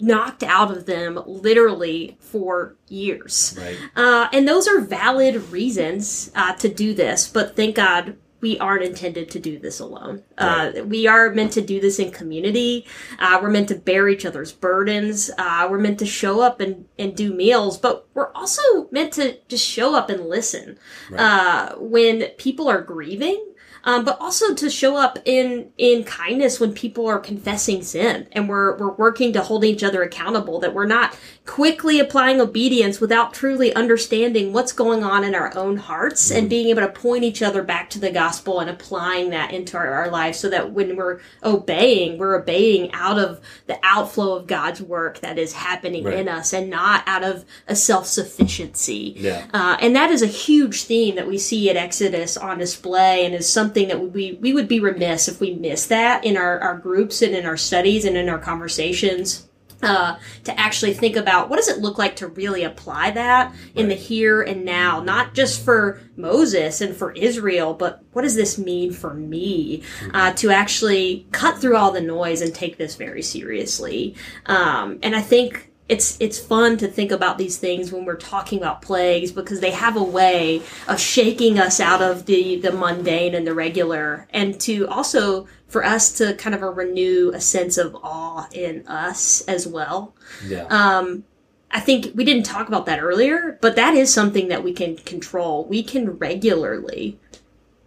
[0.00, 3.58] knocked out of them literally for years.
[3.58, 3.76] Right.
[3.94, 8.84] Uh, and those are valid reasons uh, to do this, but thank God we aren't
[8.84, 10.22] intended to do this alone.
[10.36, 12.86] Uh, we are meant to do this in community.
[13.18, 15.30] Uh, we're meant to bear each other's burdens.
[15.38, 19.38] Uh, we're meant to show up and, and do meals, but we're also meant to
[19.48, 20.78] just show up and listen
[21.16, 23.52] uh, when people are grieving.
[23.84, 28.48] Um, but also to show up in in kindness when people are confessing sin and
[28.48, 33.32] we're we're working to hold each other accountable that we're not quickly applying obedience without
[33.32, 37.40] truly understanding what's going on in our own hearts and being able to point each
[37.40, 40.96] other back to the gospel and applying that into our, our lives so that when
[40.96, 46.18] we're obeying, we're obeying out of the outflow of God's work that is happening Right.
[46.18, 49.14] in us and not out of a self sufficiency.
[49.16, 49.46] Yeah.
[49.54, 53.34] Uh, and that is a huge theme that we see at Exodus on display and
[53.34, 56.76] is something that we, we would be remiss if we miss that in our, our
[56.76, 59.45] groups and in our studies and in our conversations.
[59.82, 63.88] Uh, to actually think about what does it look like to really apply that in
[63.88, 68.56] the here and now, not just for Moses and for Israel, but what does this
[68.56, 69.82] mean for me
[70.14, 74.14] uh, to actually cut through all the noise and take this very seriously?
[74.46, 78.58] Um, and I think it's it's fun to think about these things when we're talking
[78.58, 83.34] about plagues because they have a way of shaking us out of the the mundane
[83.34, 87.78] and the regular and to also for us to kind of a renew a sense
[87.78, 90.14] of awe in us as well
[90.46, 90.64] Yeah.
[90.70, 91.24] um,
[91.70, 94.96] I think we didn't talk about that earlier, but that is something that we can
[94.98, 95.64] control.
[95.66, 97.18] We can regularly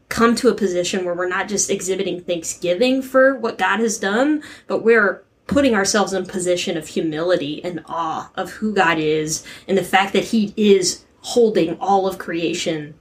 [0.09, 4.43] come to a position where we're not just exhibiting thanksgiving for what God has done,
[4.67, 9.43] but we're putting ourselves in a position of humility and awe of who God is
[9.67, 12.93] and the fact that He is holding all of creation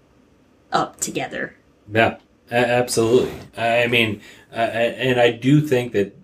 [0.72, 1.54] up together.
[1.92, 2.18] Yeah,
[2.50, 3.34] absolutely.
[3.56, 6.14] I mean, and I do think that.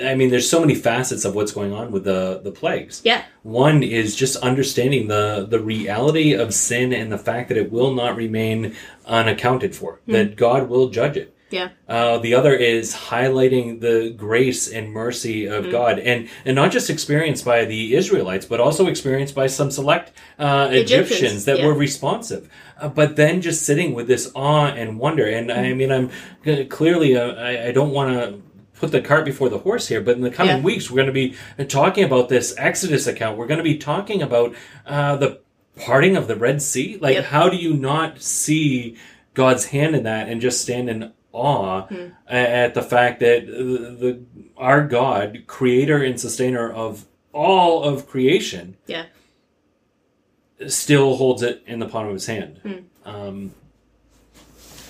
[0.00, 3.00] I mean, there's so many facets of what's going on with the the plagues.
[3.04, 3.24] Yeah.
[3.42, 7.92] One is just understanding the the reality of sin and the fact that it will
[7.92, 10.00] not remain unaccounted for.
[10.06, 10.12] Hmm.
[10.12, 11.34] That God will judge it.
[11.50, 11.70] Yeah.
[11.88, 16.90] Uh, the other is highlighting the grace and mercy of God, and and not just
[16.90, 21.66] experienced by the Israelites, but also experienced by some select uh, Egyptians, Egyptians that yeah.
[21.66, 22.48] were responsive.
[22.78, 26.10] Uh, but then just sitting with this awe and wonder, and I mean, I'm
[26.68, 28.42] clearly uh, I, I don't want to
[28.78, 30.62] put the cart before the horse here, but in the coming Yeah.
[30.62, 31.34] weeks, we're going to be
[31.66, 33.36] talking about this Exodus account.
[33.36, 34.54] We're going to be talking about
[34.86, 35.40] uh, the
[35.76, 36.98] parting of the Red Sea.
[37.00, 37.24] Like, Yep.
[37.24, 38.96] how do you not see
[39.34, 43.52] God's hand in that and just stand in awe a- at the fact that the,
[43.52, 44.22] the
[44.56, 49.06] our God, creator and sustainer of all of creation, Yeah.
[50.66, 52.58] still holds it in the palm of his hand.
[52.62, 52.74] Hmm.
[53.04, 53.54] Um,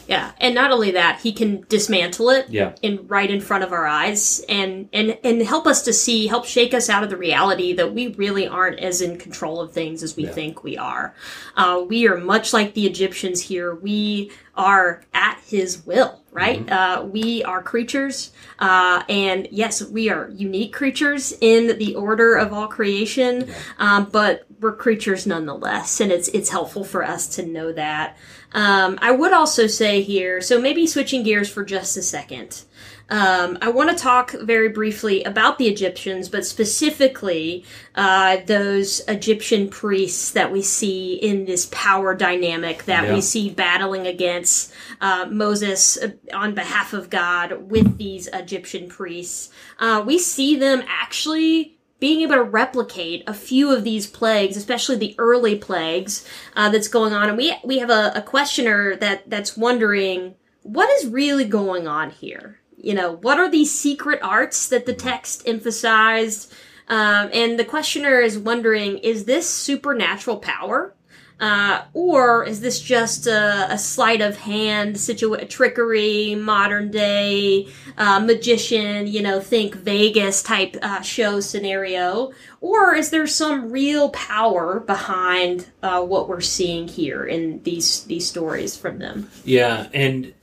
[0.06, 0.32] Yeah.
[0.38, 3.86] And not only that, he can dismantle it yeah, in right in front of our
[3.86, 7.72] eyes and and and help us to see help shake us out of the reality
[7.74, 10.32] that we really aren't as in control of things as we Yeah.
[10.32, 11.14] think we are.
[11.56, 13.74] Uh, we are much like the egyptians here.
[13.74, 16.68] We are at his will right?
[16.70, 22.52] Uh, we are creatures uh, and yes we are unique creatures in the order of
[22.52, 27.72] all creation um, but we're creatures nonetheless and it's it's helpful for us to know
[27.72, 28.16] that.
[28.52, 32.62] Um, i would also say here so maybe switching gears for just a second
[33.10, 37.64] um, I want to talk very briefly about the Egyptians, but specifically
[37.94, 43.14] uh, those Egyptian priests that we see in this power dynamic that Yeah.
[43.14, 49.48] we see battling against uh, Moses uh, on behalf of God with these Egyptian priests.
[49.78, 54.96] Uh, we see them actually being able to replicate a few of these plagues, especially
[54.96, 57.28] the early plagues uh, that's going on.
[57.28, 62.10] And we we have a, a questioner that that's wondering what is really going on
[62.10, 62.60] here.
[62.76, 66.52] You know, what are these secret arts that the text emphasized?
[66.88, 70.94] Um, and the questioner is wondering: Is this supernatural power?
[71.40, 78.18] Uh, or is this just a, a sleight of hand situa- trickery, modern day uh,
[78.18, 82.32] magician, you know, think Vegas type uh, show scenario?
[82.60, 88.26] Or is there some real power behind uh, what we're seeing here in these these
[88.26, 89.30] stories from them?
[89.44, 90.34] yeah, and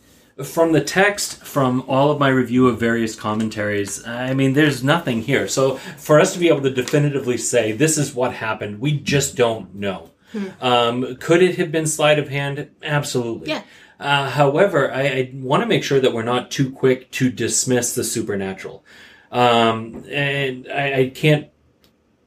[0.43, 5.21] from the text, from all of my review of various commentaries, I mean, there's nothing
[5.21, 5.47] here.
[5.47, 9.35] So for us to be able to definitively say this is what happened, we just
[9.35, 10.11] don't know.
[10.61, 12.69] Um, could it have been sleight of hand?
[12.83, 13.49] Absolutely.
[13.49, 13.61] Yeah.
[13.99, 17.95] Uh, however, I, I want to make sure that we're not too quick to dismiss
[17.95, 18.83] the supernatural.
[19.31, 21.49] Um, and I, I can't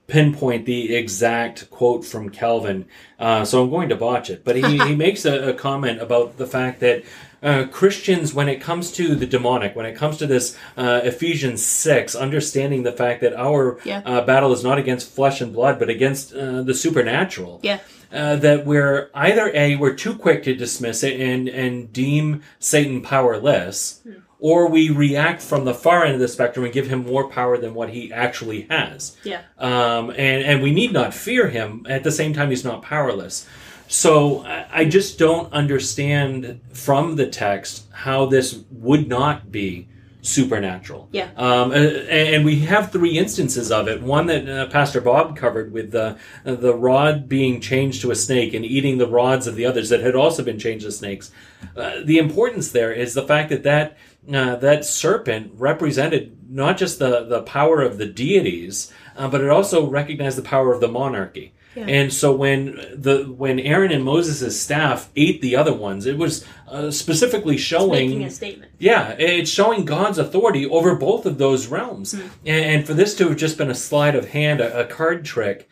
[0.06, 2.86] pinpoint the exact quote from Calvin,
[3.18, 4.44] uh, so I'm going to botch it.
[4.44, 7.04] But he, he makes a, a comment about the fact that
[7.42, 11.64] uh, Christians, when it comes to the demonic, when it comes to this uh, Ephesians
[11.64, 14.02] 6, understanding the fact that our Yeah.
[14.04, 17.78] uh, battle is not against flesh and blood, but against uh, the supernatural Yeah.
[18.12, 23.02] uh, that we're either a we're too quick to dismiss it and and deem Satan
[23.02, 24.00] powerless,
[24.40, 27.58] or we react from the far end of the spectrum and give him more power
[27.58, 29.16] than what he actually has.
[29.24, 29.40] Yeah.
[29.58, 31.86] Um, and and we need not fear him.
[31.88, 33.46] At the same time, he's not powerless.
[33.88, 39.88] So I just don't understand from the text how this would not be
[40.20, 41.08] supernatural.
[41.10, 41.30] Yeah.
[41.36, 44.02] Um, and, and we have three instances of it.
[44.02, 48.52] One that uh, Pastor Bob covered with the the rod being changed to a snake
[48.54, 51.30] and eating the rods of the others that had also been changed to snakes.
[51.76, 53.96] Uh, the importance there is the fact that that
[54.32, 59.48] uh, that serpent represented not just the the power of the deities, uh, but it
[59.48, 61.54] also recognized the power of the monarchy.
[61.76, 66.44] And so when the when Aaron and Moses' staff ate the other ones, it was
[66.66, 68.72] uh, specifically showing Making a statement.
[68.78, 72.12] yeah, it's showing God's authority over both of those realms.
[72.12, 72.26] Hmm.
[72.46, 75.24] And, and for this to have just been a sleight of hand, a, a card
[75.24, 75.68] trick,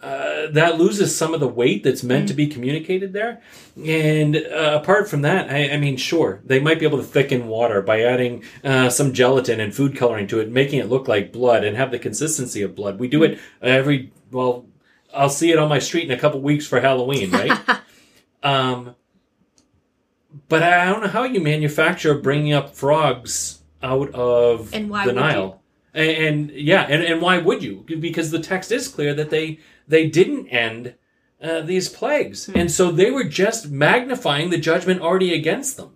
[0.00, 2.28] uh, that loses some of the weight that's meant Hmm.
[2.28, 3.40] to be communicated there.
[3.84, 7.48] And uh, apart from that, I, I mean, sure, they might be able to thicken
[7.48, 11.32] water by adding uh, some gelatin and food coloring to it, making it look like
[11.32, 13.00] blood and have the consistency of blood.
[13.00, 14.66] We do it every, well,
[15.14, 17.58] I'll see it on my street in a couple weeks for Halloween, right?
[18.42, 18.94] um,
[20.48, 25.14] but I don't know how you manufacture bringing up frogs out of And why the
[25.14, 25.62] would Nile.
[25.94, 27.84] And, and yeah, and, and why would you?
[27.86, 30.94] Because the text is clear that they they didn't end
[31.42, 32.58] uh, these plagues, Hmm.
[32.58, 35.94] and so they were just magnifying the judgment already against them.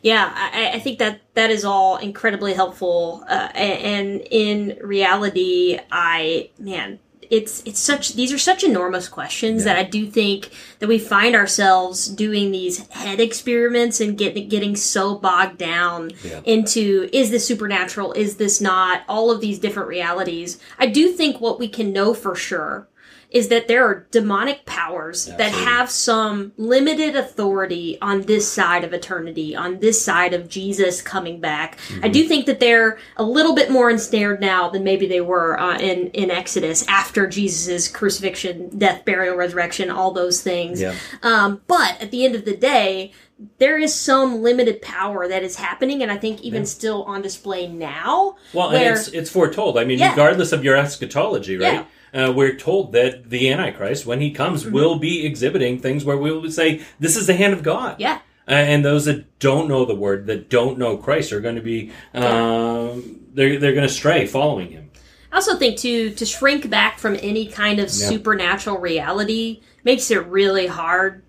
[0.00, 3.24] Yeah, I, I think that that is all incredibly helpful.
[3.28, 7.00] Uh, a- and in reality, I man,
[7.30, 11.34] it's it's such these are such enormous questions that I do think that we find
[11.34, 16.40] ourselves doing these head experiments and getting getting so bogged down Yeah.
[16.44, 20.58] into is this supernatural, is this not, all of these different realities.
[20.78, 22.86] I do think what we can know for sure
[23.30, 28.94] is that there are demonic powers that have some limited authority on this side of
[28.94, 31.78] eternity, on this side of Jesus coming back.
[32.02, 35.60] I do think that they're a little bit more ensnared now than maybe they were
[35.60, 40.80] uh, in in Exodus after Jesus' crucifixion, death, burial, resurrection, all those things.
[40.80, 40.94] Yeah.
[41.22, 43.12] Um, but at the end of the day,
[43.58, 47.68] there is some limited power that is happening, and I think even still on display
[47.68, 48.36] now.
[48.54, 49.78] Well, where- and it's it's foretold.
[49.78, 50.10] I mean, Yeah.
[50.10, 51.86] regardless of your eschatology, right?
[52.14, 54.72] Uh, we're told that the Antichrist, when he comes, Mm-hmm.
[54.74, 58.20] will be exhibiting things where we will say, "This is the hand of God." yeah.
[58.46, 61.60] Uh, and those that don't know the word, that don't know Christ, are going to
[61.62, 64.90] be um, they're they're going to stray following him.
[65.30, 68.08] I also think to to shrink back from any kind of Yeah.
[68.08, 71.22] supernatural reality makes it really hard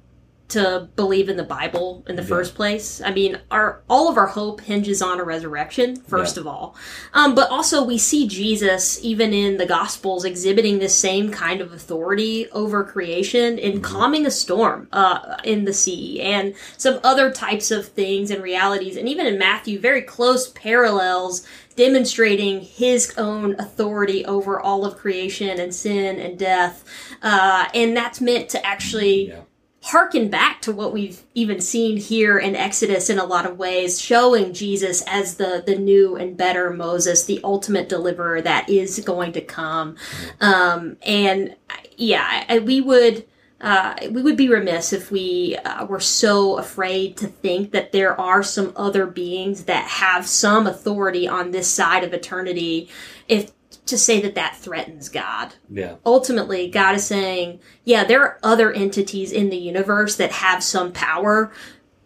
[0.50, 3.02] to believe in the Bible in the first place.
[3.06, 6.42] I mean, our all of our hope hinges on a resurrection, first Yeah.
[6.42, 6.76] of all.
[7.14, 11.72] Um, but also we see Jesus even in the Gospels exhibiting this same kind of
[11.72, 17.70] authority over creation in calming a storm uh, in the sea and some other types
[17.70, 18.98] of things and realities.
[18.98, 25.60] And even in Matthew, very close parallels demonstrating his own authority over all of creation
[25.60, 26.84] and sin and death.
[27.22, 29.42] Uh, and that's meant to actually Yeah.
[29.82, 34.00] Harken back to what we've even seen here in Exodus in a lot of ways,
[34.00, 39.32] showing Jesus as the the new and better Moses, the ultimate deliverer that is going
[39.34, 39.96] to come.
[40.42, 41.56] Um, and
[41.98, 43.26] yeah, we would.
[43.62, 48.18] Uh, we would be remiss if we uh, were so afraid to think that there
[48.18, 52.88] are some other beings that have some authority on this side of eternity.
[53.28, 53.52] If
[53.89, 58.71] to say that that threatens God, Yeah, ultimately God is saying, yeah, there are other
[58.71, 61.52] entities in the universe that have some power,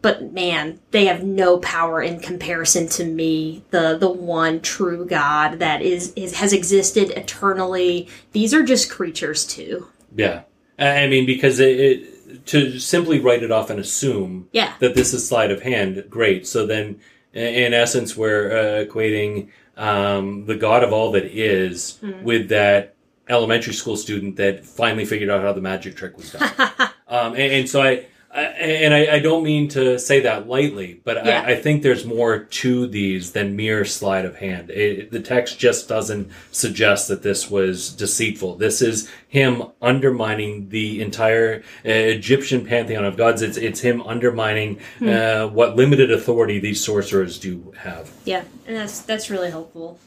[0.01, 5.59] but man, they have no power in comparison to me, the the one true God
[5.59, 8.09] that is, is has existed eternally.
[8.33, 9.87] These are just creatures too.
[10.15, 10.41] yeah.
[10.79, 14.73] I mean, because it, it to simply write it off and assume Yeah.
[14.79, 16.47] that this is sleight of hand, great.
[16.47, 16.99] So then,
[17.31, 22.23] in essence, we're uh, equating um, the God of all that is Hmm.
[22.23, 22.95] with that
[23.29, 26.51] elementary school student that finally figured out how the magic trick was done.
[27.07, 30.99] um, and, and so I, I and I, I don't mean to say that lightly,
[31.03, 31.43] but Yeah.
[31.45, 34.71] I, I think there's more to these than mere sleight of hand.
[34.71, 38.55] It, the text just doesn't suggest that this was deceitful.
[38.55, 43.41] This is him undermining the entire uh, Egyptian pantheon of gods.
[43.41, 48.11] It's it's him undermining uh, what limited authority these sorcerers do have.
[48.25, 49.99] Yeah, and that's that's really helpful.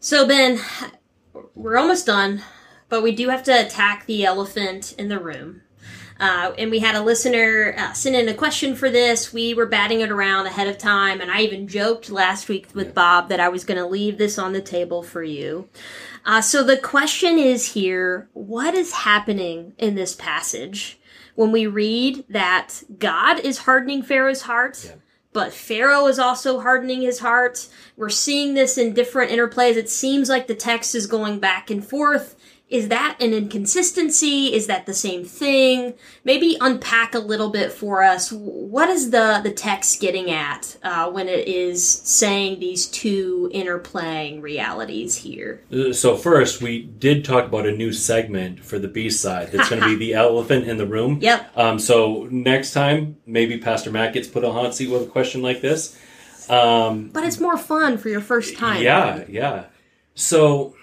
[0.00, 0.60] So Ben,
[1.56, 2.42] we're almost done,
[2.88, 5.62] but we do have to attack the elephant in the room.
[6.20, 9.32] Uh, and we had a listener uh, send in a question for this.
[9.32, 12.94] We were batting it around ahead of time, and I even joked last week with
[12.94, 15.68] Bob that I was going to leave this on the table for you.
[16.24, 20.98] Uh, so the question is here what is happening in this passage
[21.36, 24.94] when we read that God is hardening Pharaoh's heart?
[25.32, 27.68] but Pharaoh is also hardening his heart.
[27.96, 29.76] We're seeing this in different interplays.
[29.76, 32.34] It seems like the text is going back and forth.
[32.68, 34.52] Is that an inconsistency?
[34.54, 35.94] Is that the same thing?
[36.22, 38.30] Maybe unpack a little bit for us.
[38.30, 44.42] What is the the text getting at uh, when it is saying these two interplaying
[44.42, 45.62] realities here?
[45.72, 49.50] Uh, So first, we did talk about a new segment for the B side.
[49.52, 51.18] That's going to be the elephant in the room.
[51.22, 51.56] Yep.
[51.56, 55.40] Um, so next time, maybe Pastor Matt gets put on hot seat with a question
[55.40, 55.98] like this.
[56.50, 58.82] Um, But it's more fun for your first time.
[58.82, 59.64] yeah, yeah.
[60.14, 60.74] So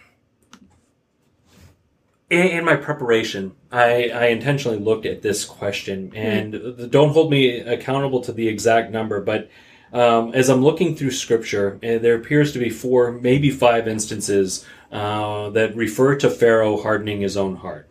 [2.30, 7.32] in, in my preparation, I, I intentionally looked at this question, and th- don't hold
[7.32, 9.50] me accountable to the exact number, but
[9.94, 14.66] um, as I'm looking through Scripture, uh, there appears to be four, maybe five instances
[14.92, 17.90] uh, that refer to Pharaoh hardening his own heart.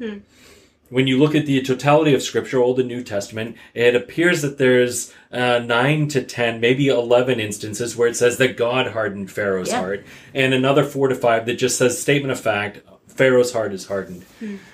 [0.90, 4.58] When you look at the totality of Scripture, Old and New Testament, it appears that
[4.58, 9.70] there's uh, nine to ten, maybe eleven instances where it says that God hardened Pharaoh's
[9.70, 9.80] Yeah.
[9.80, 10.04] heart,
[10.34, 12.80] and another four to five that just says statement of fact:
[13.14, 14.24] Pharaoh's heart is hardened.
[14.40, 14.68] And,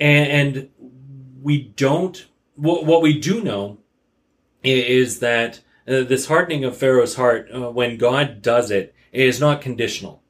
[0.00, 0.70] and
[1.42, 2.26] we don't.
[2.56, 3.78] What, what we do know
[4.62, 9.60] is that uh, this hardening of Pharaoh's heart, uh, when God does it, is not
[9.60, 10.22] conditional.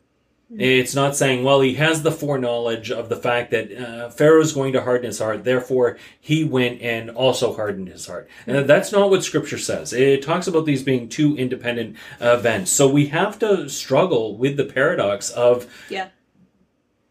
[0.57, 4.73] It's not saying, well, he has the foreknowledge of the fact that uh, Pharaoh's going
[4.75, 8.29] to harden his heart, therefore he went and also hardened his heart.
[8.47, 9.93] And that's not what Scripture says.
[9.93, 12.71] It talks about these being two independent events.
[12.71, 16.09] So we have to struggle with the paradox of Yeah.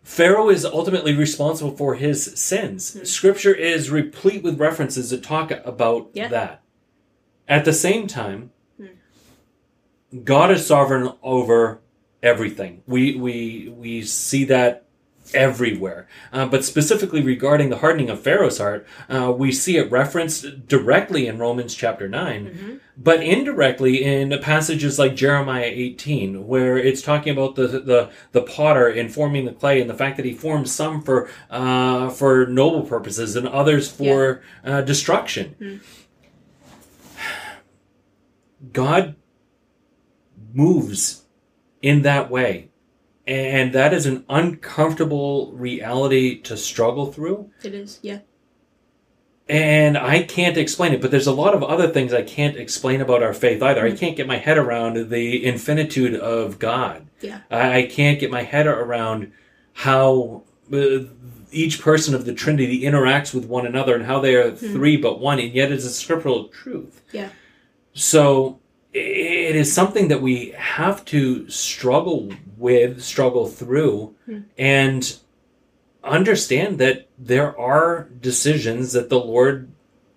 [0.03, 2.93] Pharaoh is ultimately responsible for his sins.
[2.93, 3.05] Hmm.
[3.05, 6.27] Scripture is replete with references that talk about Yeah.
[6.27, 6.61] that.
[7.47, 8.87] At the same time, hmm.
[10.23, 11.79] God is sovereign over
[12.21, 12.83] everything.
[12.85, 14.82] We we we see that
[15.33, 16.07] everywhere.
[16.31, 21.27] Uh, but specifically regarding the hardening of Pharaoh's heart, uh, we see it referenced directly
[21.27, 27.55] in Romans chapter 9, but indirectly in passages like Jeremiah 18, where it's talking about
[27.55, 31.29] the, the, the potter informing the clay and the fact that he forms some for,
[31.49, 35.81] uh, for noble purposes and others for uh, destruction.
[38.71, 39.15] God
[40.53, 41.23] moves
[41.81, 42.69] in that way.
[43.25, 47.51] And that is an uncomfortable reality to struggle through.
[47.63, 47.99] It is.
[48.01, 48.19] Yeah.
[49.47, 53.01] And I can't explain it, but there's a lot of other things I can't explain
[53.01, 53.85] about our faith either.
[53.85, 57.07] I can't get my head around the infinitude of God.
[57.21, 57.41] Yeah.
[57.51, 59.33] I, can't get my head around
[59.73, 60.99] how uh,
[61.51, 65.19] each person of the Trinity interacts with one another and how they are three but
[65.19, 67.01] one, and yet it's a scriptural truth.
[67.11, 67.29] Yeah.
[67.93, 68.59] So
[68.93, 72.31] it is something that we have to struggle
[72.63, 74.15] with, struggle through,
[74.57, 75.17] and
[76.03, 79.69] understand that there are decisions that the Lord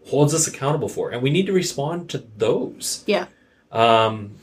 [0.07, 3.03] holds us accountable for, and we need to respond to those.
[3.07, 3.27] Yeah.
[3.73, 4.37] Um,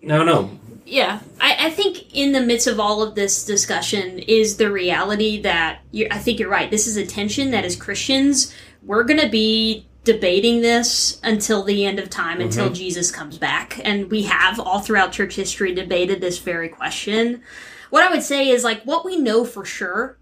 [0.00, 4.56] no, no, Yeah, I, I think in the midst of all of this discussion is
[4.56, 6.70] the reality that you I think you're right.
[6.70, 11.84] This is a tension that as Christians we're going to be debating this until the
[11.84, 12.46] end of time, mm-hmm.
[12.46, 17.42] until Jesus comes back, and we have all throughout church history debated this very question.
[17.90, 20.18] What I would say is like what we know for sure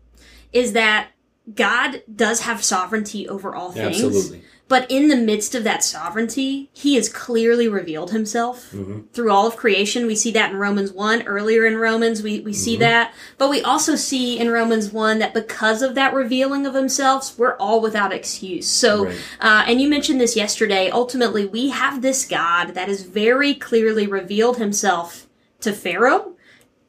[0.52, 1.08] is that
[1.54, 4.02] God does have sovereignty over all things.
[4.04, 4.42] absolutely.
[4.68, 8.74] But in the midst of that sovereignty, he has clearly revealed himself
[9.14, 10.06] through all of creation.
[10.06, 11.22] We see that in Romans 1.
[11.22, 13.14] Earlier in Romans, we, we see that.
[13.38, 17.56] But we also see in Romans 1 that because of that revealing of himself, we're
[17.56, 18.66] all without excuse.
[18.68, 19.16] So, Right.
[19.40, 24.06] uh, and you mentioned this yesterday, ultimately, we have this God that has very clearly
[24.06, 25.26] revealed himself
[25.60, 26.34] to Pharaoh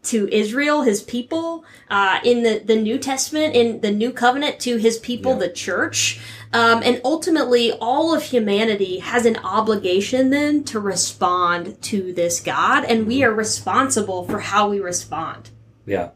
[0.01, 4.77] to Israel, his people, uh, in the, the New Testament, in the New Covenant, to
[4.77, 5.39] his people, Yeah.
[5.39, 6.19] the church.
[6.53, 12.85] Um, and ultimately, all of humanity has an obligation then to respond to this God,
[12.85, 15.49] and we are responsible for how we respond.
[15.85, 16.09] Yeah.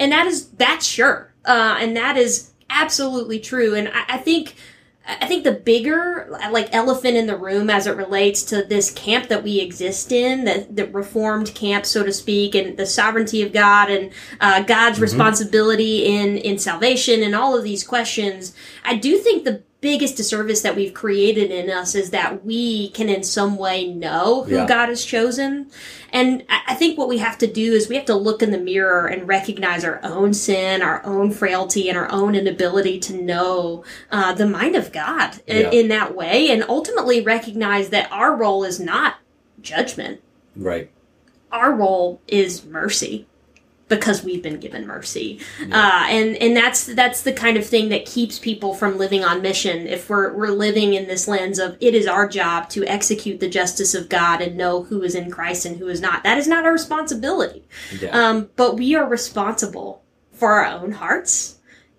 [0.00, 1.34] And that is, that's sure.
[1.44, 3.74] Uh, and that is absolutely true.
[3.74, 4.54] And I, I think,
[5.08, 9.28] I think the bigger, like, elephant in the room as it relates to this camp
[9.28, 13.50] that we exist in, the, the reformed camp, so to speak, and the sovereignty of
[13.50, 18.54] God and uh, God's responsibility in, in salvation and all of these questions,
[18.84, 23.08] I do think the biggest disservice that we've created in us is that we can
[23.08, 24.66] in some way know who Yeah.
[24.66, 25.70] God has chosen.
[26.12, 28.58] And I think what we have to do is we have to look in the
[28.58, 33.84] mirror and recognize our own sin, our own frailty, and our own inability to know
[34.10, 35.70] uh, the mind of God Yeah.
[35.70, 39.16] in that way, and ultimately recognize that our role is not
[39.62, 40.20] judgment.
[40.56, 40.90] Right.
[41.52, 43.27] Our role is mercy
[43.88, 45.40] because we've been given mercy,
[45.72, 49.42] uh, and and that's that's the kind of thing that keeps people from living on
[49.42, 49.86] mission.
[49.86, 53.48] If we're we're living in this lens of it is our job to execute the
[53.48, 56.46] justice of God and know who is in Christ and who is not, that is
[56.46, 57.64] not our responsibility.
[58.00, 58.10] Yeah.
[58.10, 61.57] Um, but we are responsible for our own hearts.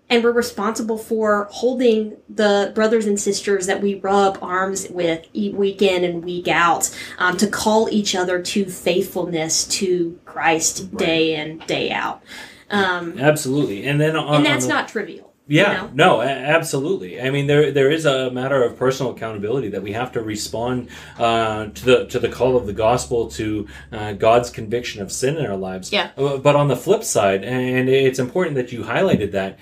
[0.10, 5.82] And we're responsible for holding the brothers and sisters that we rub arms with week
[5.84, 6.89] in and week out
[7.20, 12.24] um, to call each other to faithfulness to Christ day in, day out.
[12.72, 15.28] Um, Absolutely, and then on, and that's the- not trivial.
[15.51, 16.20] Yeah, you know?
[16.20, 17.20] no, absolutely.
[17.20, 20.89] I mean, there there is a matter of personal accountability that we have to respond
[21.18, 25.38] uh, to the to the call of the gospel to uh, God's conviction of sin
[25.38, 25.91] in our lives.
[25.91, 26.12] Yeah.
[26.16, 29.57] Uh, But on the flip side, and it's important that you highlighted that.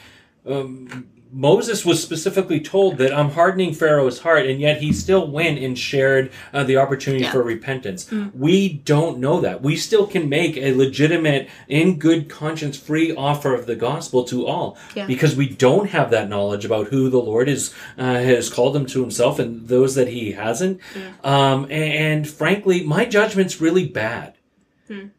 [0.48, 5.60] Um, Moses was specifically told that I'm hardening Pharaoh's heart, and yet he still went
[5.60, 7.32] and shared uh, the opportunity Yeah.
[7.34, 8.10] for repentance.
[8.34, 9.62] We don't know that.
[9.62, 14.48] We still can make a legitimate, in good conscience, free offer of the gospel to
[14.48, 15.06] all Yeah.
[15.06, 18.86] because we don't have that knowledge about who the Lord is uh, has called them
[18.88, 20.80] to Himself and those that He hasn't.
[21.26, 24.36] Um, and, and frankly, my judgment's really bad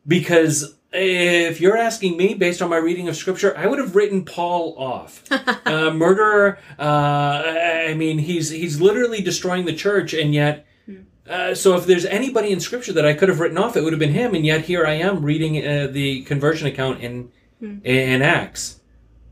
[0.07, 4.25] because if you're asking me based on my reading of scripture i would have written
[4.25, 5.23] paul off.
[5.67, 7.43] Uh, murderer uh,
[7.89, 10.67] i mean he's he's literally destroying the church and yet
[11.29, 13.93] uh, so if there's anybody in scripture that i could have written off it would
[13.93, 17.31] have been him and yet here i am reading uh, the conversion account in
[17.85, 18.81] in acts.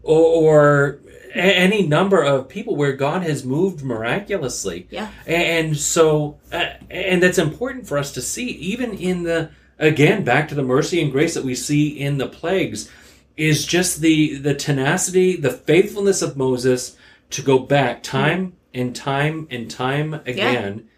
[0.02, 1.00] Or, or
[1.34, 4.88] a- any number of people where god has moved miraculously.
[4.90, 5.10] Yeah.
[5.28, 10.48] and so, uh, and that's important for us to see, even in the, again, back
[10.48, 12.90] to the mercy and grace that we see in the plagues,
[13.36, 16.96] is just the, the tenacity, the faithfulness of Moses
[17.30, 20.88] to go back time and time and time again,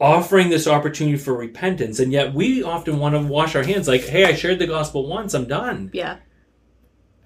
[0.00, 1.98] offering this opportunity for repentance.
[1.98, 5.06] And yet we often want to wash our hands like, hey, I shared the gospel
[5.08, 6.18] once, I'm done Yeah.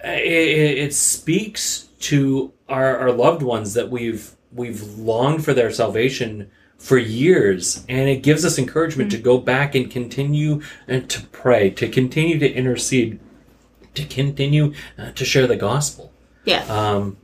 [0.03, 5.71] it, it it speaks to our, our loved ones that we've we've longed for their
[5.71, 6.51] salvation
[6.83, 11.71] for years and it gives us encouragement to go back and continue and to pray
[11.71, 13.21] to continue to intercede
[13.95, 16.13] to continue uh, to share the gospel
[16.45, 16.65] Yeah.
[16.65, 17.17] um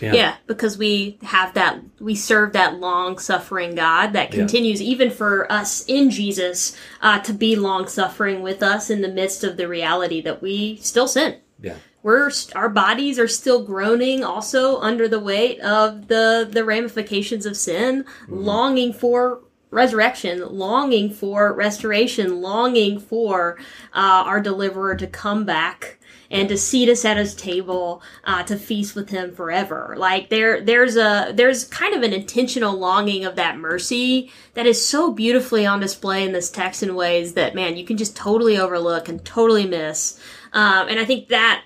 [0.00, 4.38] yeah, Yeah, because we have that, we serve that long suffering God that Yeah.
[4.38, 9.08] continues even for us in Jesus uh, to be long suffering with us in the
[9.08, 11.36] midst of the reality that we still sin.
[11.60, 17.46] yeah We're our bodies are still groaning also under the weight of the the ramifications
[17.46, 19.40] of sin, longing for
[19.70, 23.58] resurrection, longing for restoration, longing for
[23.94, 25.98] uh, our deliverer to come back
[26.30, 29.94] and to seat us at his table uh, to feast with him forever.
[29.98, 34.84] Like there, there's a there's kind of an intentional longing of that mercy that is
[34.84, 38.58] so beautifully on display in this text in ways that man you can just totally
[38.58, 40.18] overlook and totally miss.
[40.54, 41.64] Um, and I think that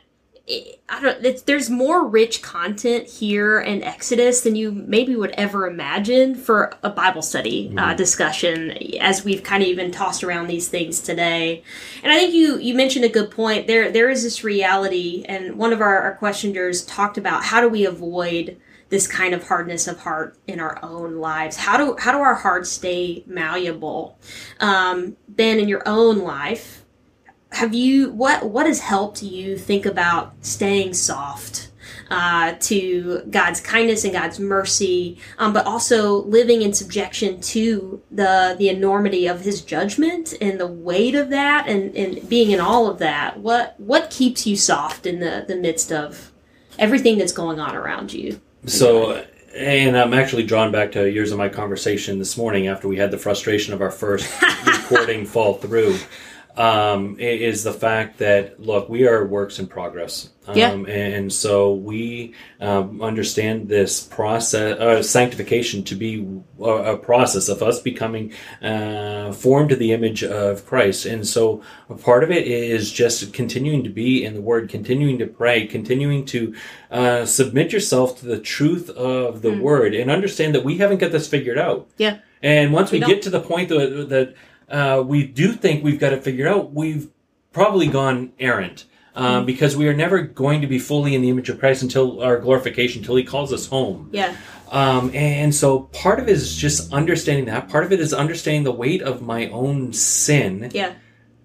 [0.48, 1.44] I don't.
[1.46, 6.90] There's more rich content here in Exodus than you maybe would ever imagine for a
[6.90, 8.70] Bible study uh, discussion.
[9.00, 11.64] As we've kind of even tossed around these things today,
[12.04, 13.66] and I think you you mentioned a good point.
[13.66, 17.68] There there is this reality, and one of our, our questioners talked about how do
[17.68, 18.56] we avoid
[18.88, 21.56] this kind of hardness of heart in our own lives.
[21.56, 24.16] How do how do our hearts stay malleable?
[24.60, 26.85] Um, ben, in your own life,
[27.52, 31.70] have you what what has helped you think about staying soft
[32.10, 38.54] uh, to God's kindness and God's mercy, um, but also living in subjection to the
[38.58, 42.88] the enormity of His judgment and the weight of that, and, and being in all
[42.88, 43.38] of that?
[43.38, 46.32] What what keeps you soft in the the midst of
[46.78, 48.40] everything that's going on around you?
[48.66, 49.24] So,
[49.54, 53.10] and I'm actually drawn back to years of my conversation this morning after we had
[53.10, 54.30] the frustration of our first
[54.66, 55.98] recording fall through.
[56.56, 60.30] Um, is the fact that look, we are works in progress.
[60.48, 60.72] Um, Yeah.
[60.72, 66.26] and so we um, understand this process, uh, sanctification, to be
[66.60, 68.32] a, a process of us becoming
[68.62, 71.04] uh, formed to the image of Christ.
[71.04, 75.18] And so a part of it is just continuing to be in the Word, continuing
[75.18, 76.54] to pray, continuing to
[76.90, 81.12] uh, submit yourself to the truth of the Word, and understand that we haven't got
[81.12, 81.88] this figured out.
[81.98, 84.34] Yeah, And once we, We get to the point that, that
[84.70, 87.08] uh, we do think we've got it figured out, we've
[87.52, 88.84] probably gone errant.
[89.14, 92.20] Um, Because we are never going to be fully in the image of Christ until
[92.22, 94.10] our glorification, until He calls us home.
[94.12, 94.36] yeah,
[94.70, 97.68] Um, and so part of it is just understanding that.
[97.70, 100.70] Part of it is understanding the weight of my own sin.
[100.74, 100.92] yeah,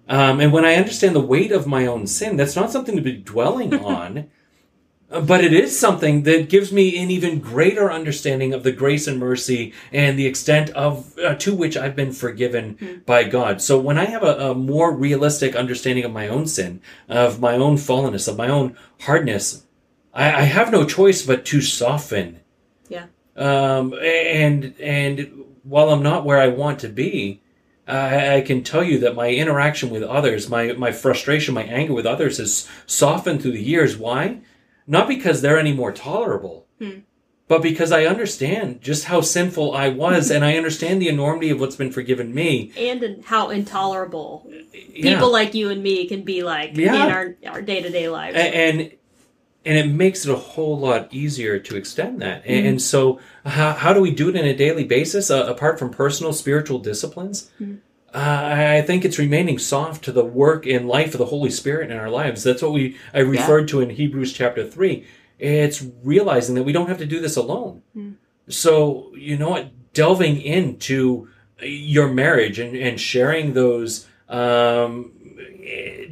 [0.10, 3.02] Um, and when I understand the weight of my own sin, that's not something to
[3.02, 4.24] be dwelling on, uh,
[5.12, 9.20] but it is something that gives me an even greater understanding of the grace and
[9.20, 13.62] mercy and the extent of uh, to which I've been forgiven by God.
[13.62, 17.56] So when I have a, a more realistic understanding of my own sin, of my
[17.56, 19.66] own fallenness, of my own hardness,
[20.14, 22.40] I, I have no choice but to soften.
[22.88, 27.42] yeah, Um, and and while I'm not where I want to be,
[27.86, 31.94] I, I can tell you that my interaction with others, my, my frustration, my anger
[31.94, 33.98] with others has softened through the years.
[33.98, 34.40] Why?
[34.88, 37.00] Not because they're any more tolerable, hmm.
[37.48, 41.60] but because I understand just how sinful I was and I understand the enormity of
[41.60, 42.72] what's been forgiven me.
[42.78, 44.50] and in- how intolerable
[44.94, 45.14] Yeah.
[45.16, 47.06] people like you and me can be like Yeah.
[47.06, 48.36] in our our day to day lives.
[48.38, 48.92] A- and
[49.64, 52.42] and it makes it a whole lot easier to extend that.
[52.46, 52.70] And, hmm.
[52.70, 55.92] and so, how, how do we do it on a daily basis, uh, apart from
[55.92, 57.52] personal spiritual disciplines?
[57.60, 57.76] Hmm.
[58.14, 61.90] Uh, I think it's remaining soft to the work and life of the Holy Spirit
[61.92, 62.44] in our lives.
[62.44, 65.06] That's what we I referred to in Hebrews chapter three.
[65.40, 67.82] It's realizing that we don't have to do this alone.
[68.50, 71.30] So you know what, delving into
[71.62, 75.14] your marriage and, and sharing those um,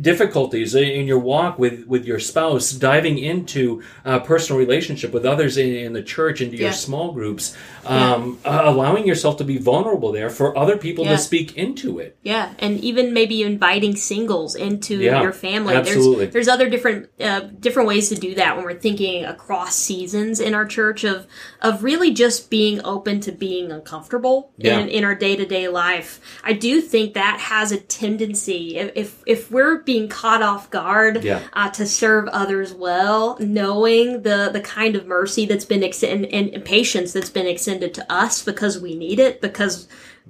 [0.01, 5.57] difficulties in your walk with, with your spouse, diving into uh, personal relationship with others
[5.57, 6.63] in, in the church, into Yeah.
[6.65, 7.55] your small groups,
[7.85, 11.11] um, uh, allowing yourself to be vulnerable there for other people Yeah.
[11.11, 12.15] to speak into it.
[12.23, 15.75] Yeah, and even maybe inviting singles into Yeah, your family.
[15.75, 16.25] absolutely.
[16.27, 20.39] There's there's other different uh, different ways to do that when we're thinking across seasons
[20.39, 21.27] in our church of
[21.61, 24.79] of really just being open to being uncomfortable Yeah.
[24.79, 26.21] in, in our day to day life.
[26.43, 28.91] I do think that has a tendency if
[29.25, 31.41] if, if we're being caught off guard Yeah.
[31.53, 36.25] uh, to serve others well, knowing the the kind of mercy that's been ex- and,
[36.27, 39.87] and patience that's been extended to us because we need it because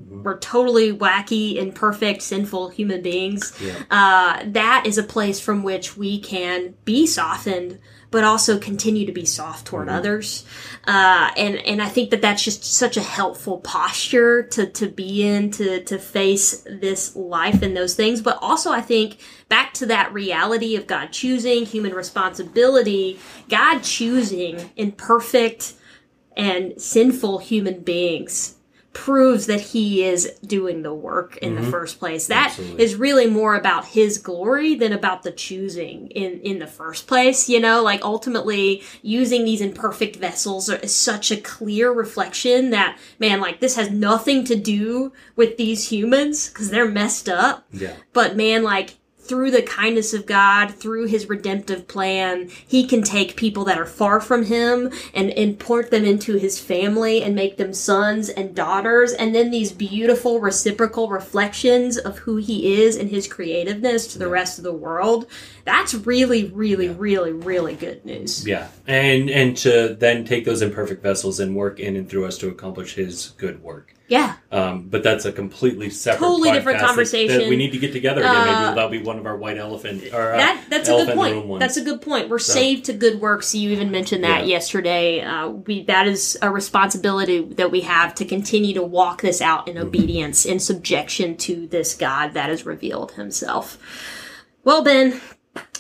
[0.08, 3.52] we're totally wacky, imperfect, sinful human beings.
[3.62, 3.74] Yeah.
[3.92, 7.80] Uh, that is a place from which we can be softened,
[8.12, 10.46] but also continue to be soft toward others.
[10.86, 15.24] Uh, and and I think that that's just such a helpful posture to to be
[15.24, 18.22] in to to face this life and those things.
[18.22, 24.72] But also, I think back to that reality of God choosing human responsibility, God choosing
[24.76, 25.74] imperfect
[26.36, 28.56] and sinful human beings
[28.94, 31.72] proves that he is doing the work in the mm-hmm.
[31.72, 32.28] first place.
[32.28, 32.96] That is Absolutely.
[32.96, 37.60] really more about his glory than about the choosing in in the first place, you
[37.60, 37.84] know?
[37.84, 43.76] Like ultimately using these imperfect vessels is such a clear reflection that man like this
[43.76, 47.66] has nothing to do with these humans cuz they're messed up.
[47.72, 47.94] Yeah.
[48.12, 48.99] But man, like
[49.30, 53.86] through the kindness of God, through his redemptive plan, he can take people that are
[53.86, 59.14] far from him and import them into his family and make them sons and daughters.
[59.14, 64.28] And then these beautiful reciprocal reflections of who he is and his creativeness to the
[64.28, 65.28] rest of the world.
[65.64, 68.48] That's really, really, really, really good news.
[68.48, 72.40] Yeah, and and to then take those imperfect vessels and work in and through us
[72.40, 73.94] to accomplish His good work.
[74.10, 74.36] Yeah.
[74.52, 77.38] Um, but that's a completely separate, Totally different podcast that- conversation.
[77.38, 78.36] That we need to get together again.
[78.36, 81.16] Uh, Maybe that'll be one of our white elephant or uh, that that's a good
[81.16, 81.60] point.
[81.60, 82.28] That's a good point.
[82.28, 83.54] We're saved to good works.
[83.56, 84.56] You even mentioned that Yeah.
[84.56, 85.22] yesterday.
[85.22, 89.68] Uh, we that is a responsibility that we have to continue to walk this out
[89.68, 89.78] Mm-hmm.
[89.78, 93.78] in obedience, in subjection to this God that has revealed Himself.
[94.64, 95.22] Well, Ben.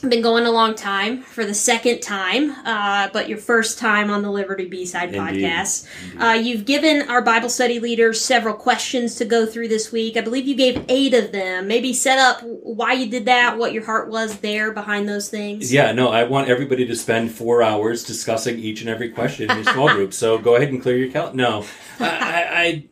[0.02, 4.22] Been going a long time for the second time, uh, but your first time on
[4.22, 5.44] the Liberti B Side Indeed.
[5.44, 5.88] podcast.
[6.18, 10.16] Uh, you've given our Bible study leaders several questions to go through this week.
[10.16, 11.68] I believe you gave eight of them.
[11.68, 15.74] Maybe set up why you did that, what your heart was there behind those things.
[15.74, 19.58] Yeah, no, I want everybody to spend four hours discussing each and every question in
[19.58, 20.14] your small group.
[20.14, 21.36] So go ahead and clear your calendar.
[21.36, 21.66] No,
[22.00, 22.84] I, I, I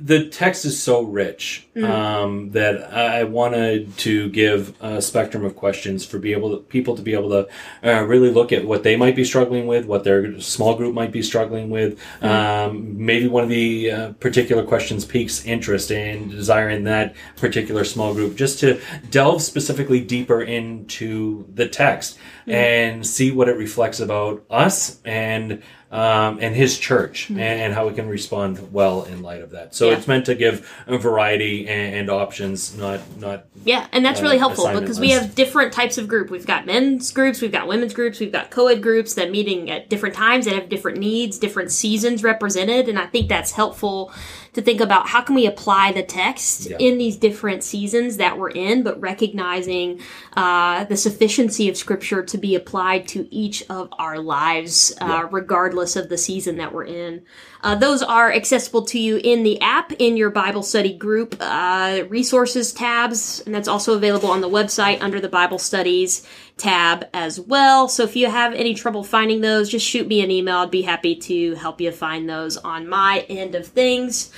[0.00, 6.04] the text is so rich um, that I wanted to give a spectrum of questions
[6.04, 7.48] for be able to, people to be able to
[7.82, 11.12] uh, really look at what they might be struggling with, what their small group might
[11.12, 12.00] be struggling with.
[12.22, 17.14] Um, maybe one of the uh, particular questions piques interest and desire in desiring that
[17.36, 18.80] particular small group, just to
[19.10, 25.62] delve specifically deeper into the text and see what it reflects about us and
[25.96, 29.74] um, and his church and, how we can respond well in light of that.
[29.74, 29.96] So Yeah.
[29.96, 34.24] it's meant to give a variety and, and options, not not Yeah, and that's uh,
[34.24, 36.30] really helpful because we have different types of group.
[36.30, 39.88] We've got men's groups, we've got women's groups, we've got co-ed groups that meeting at
[39.88, 44.12] different times that have different needs, different seasons represented, and I think that's helpful
[44.56, 46.78] to think about how can we apply the text Yeah.
[46.80, 50.00] in these different seasons that we're in, but recognizing
[50.34, 55.94] uh, the sufficiency of Scripture to be applied to each of our lives, uh, regardless
[55.94, 57.20] of the season that we're in.
[57.66, 62.04] Uh, those are accessible to you in the app, in your Bible study group, uh,
[62.08, 66.24] resources tabs, and that's also available on the website under the Bible studies
[66.56, 67.88] tab as well.
[67.88, 70.58] So if you have any trouble finding those, just shoot me an email.
[70.58, 74.30] I'd be happy to help you find those on my end of things.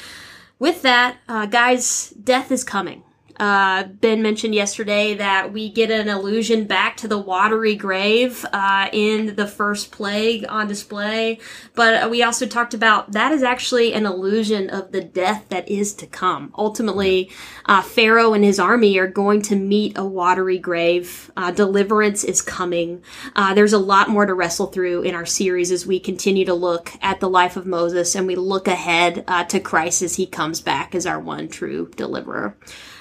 [0.59, 3.03] With that, uh, guys, death is coming.
[3.39, 8.89] Uh, ben mentioned yesterday that we get an allusion back to the watery grave uh,
[8.93, 11.39] in the first plague on display,
[11.75, 15.95] but we also talked about that is actually an illusion of the death that is
[15.95, 16.53] to come.
[16.59, 17.31] Ultimately,
[17.67, 21.31] uh, Pharaoh and his army are going to meet a watery grave.
[21.37, 23.03] Uh, deliverance is coming.
[23.37, 26.55] Uh, there's a lot more to wrestle through in our series as we continue to
[26.55, 30.27] look at the life of Moses and we look ahead uh, to Christ as he
[30.27, 32.57] comes back as our one true deliverer.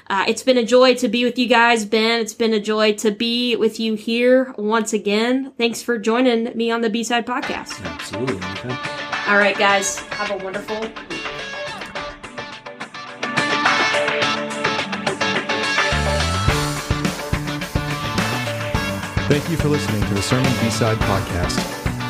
[0.09, 2.21] Uh, it's been a joy to be with you guys, Ben.
[2.21, 5.51] It's been a joy to be with you here once again.
[5.57, 7.83] Thanks for joining me on the B Side Podcast.
[7.83, 8.35] Absolutely.
[8.35, 8.75] Okay.
[9.27, 9.99] All right, guys.
[9.99, 10.95] Have a wonderful week.
[19.27, 21.59] Thank you for listening to the Sermon B-Side Podcast.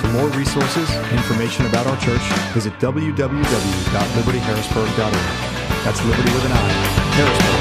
[0.01, 2.21] For more resources, information about our church,
[2.53, 5.13] visit www.libertiharrisburg.org.
[5.83, 6.57] That's Liberti with an I,
[7.15, 7.56] Harrisburg.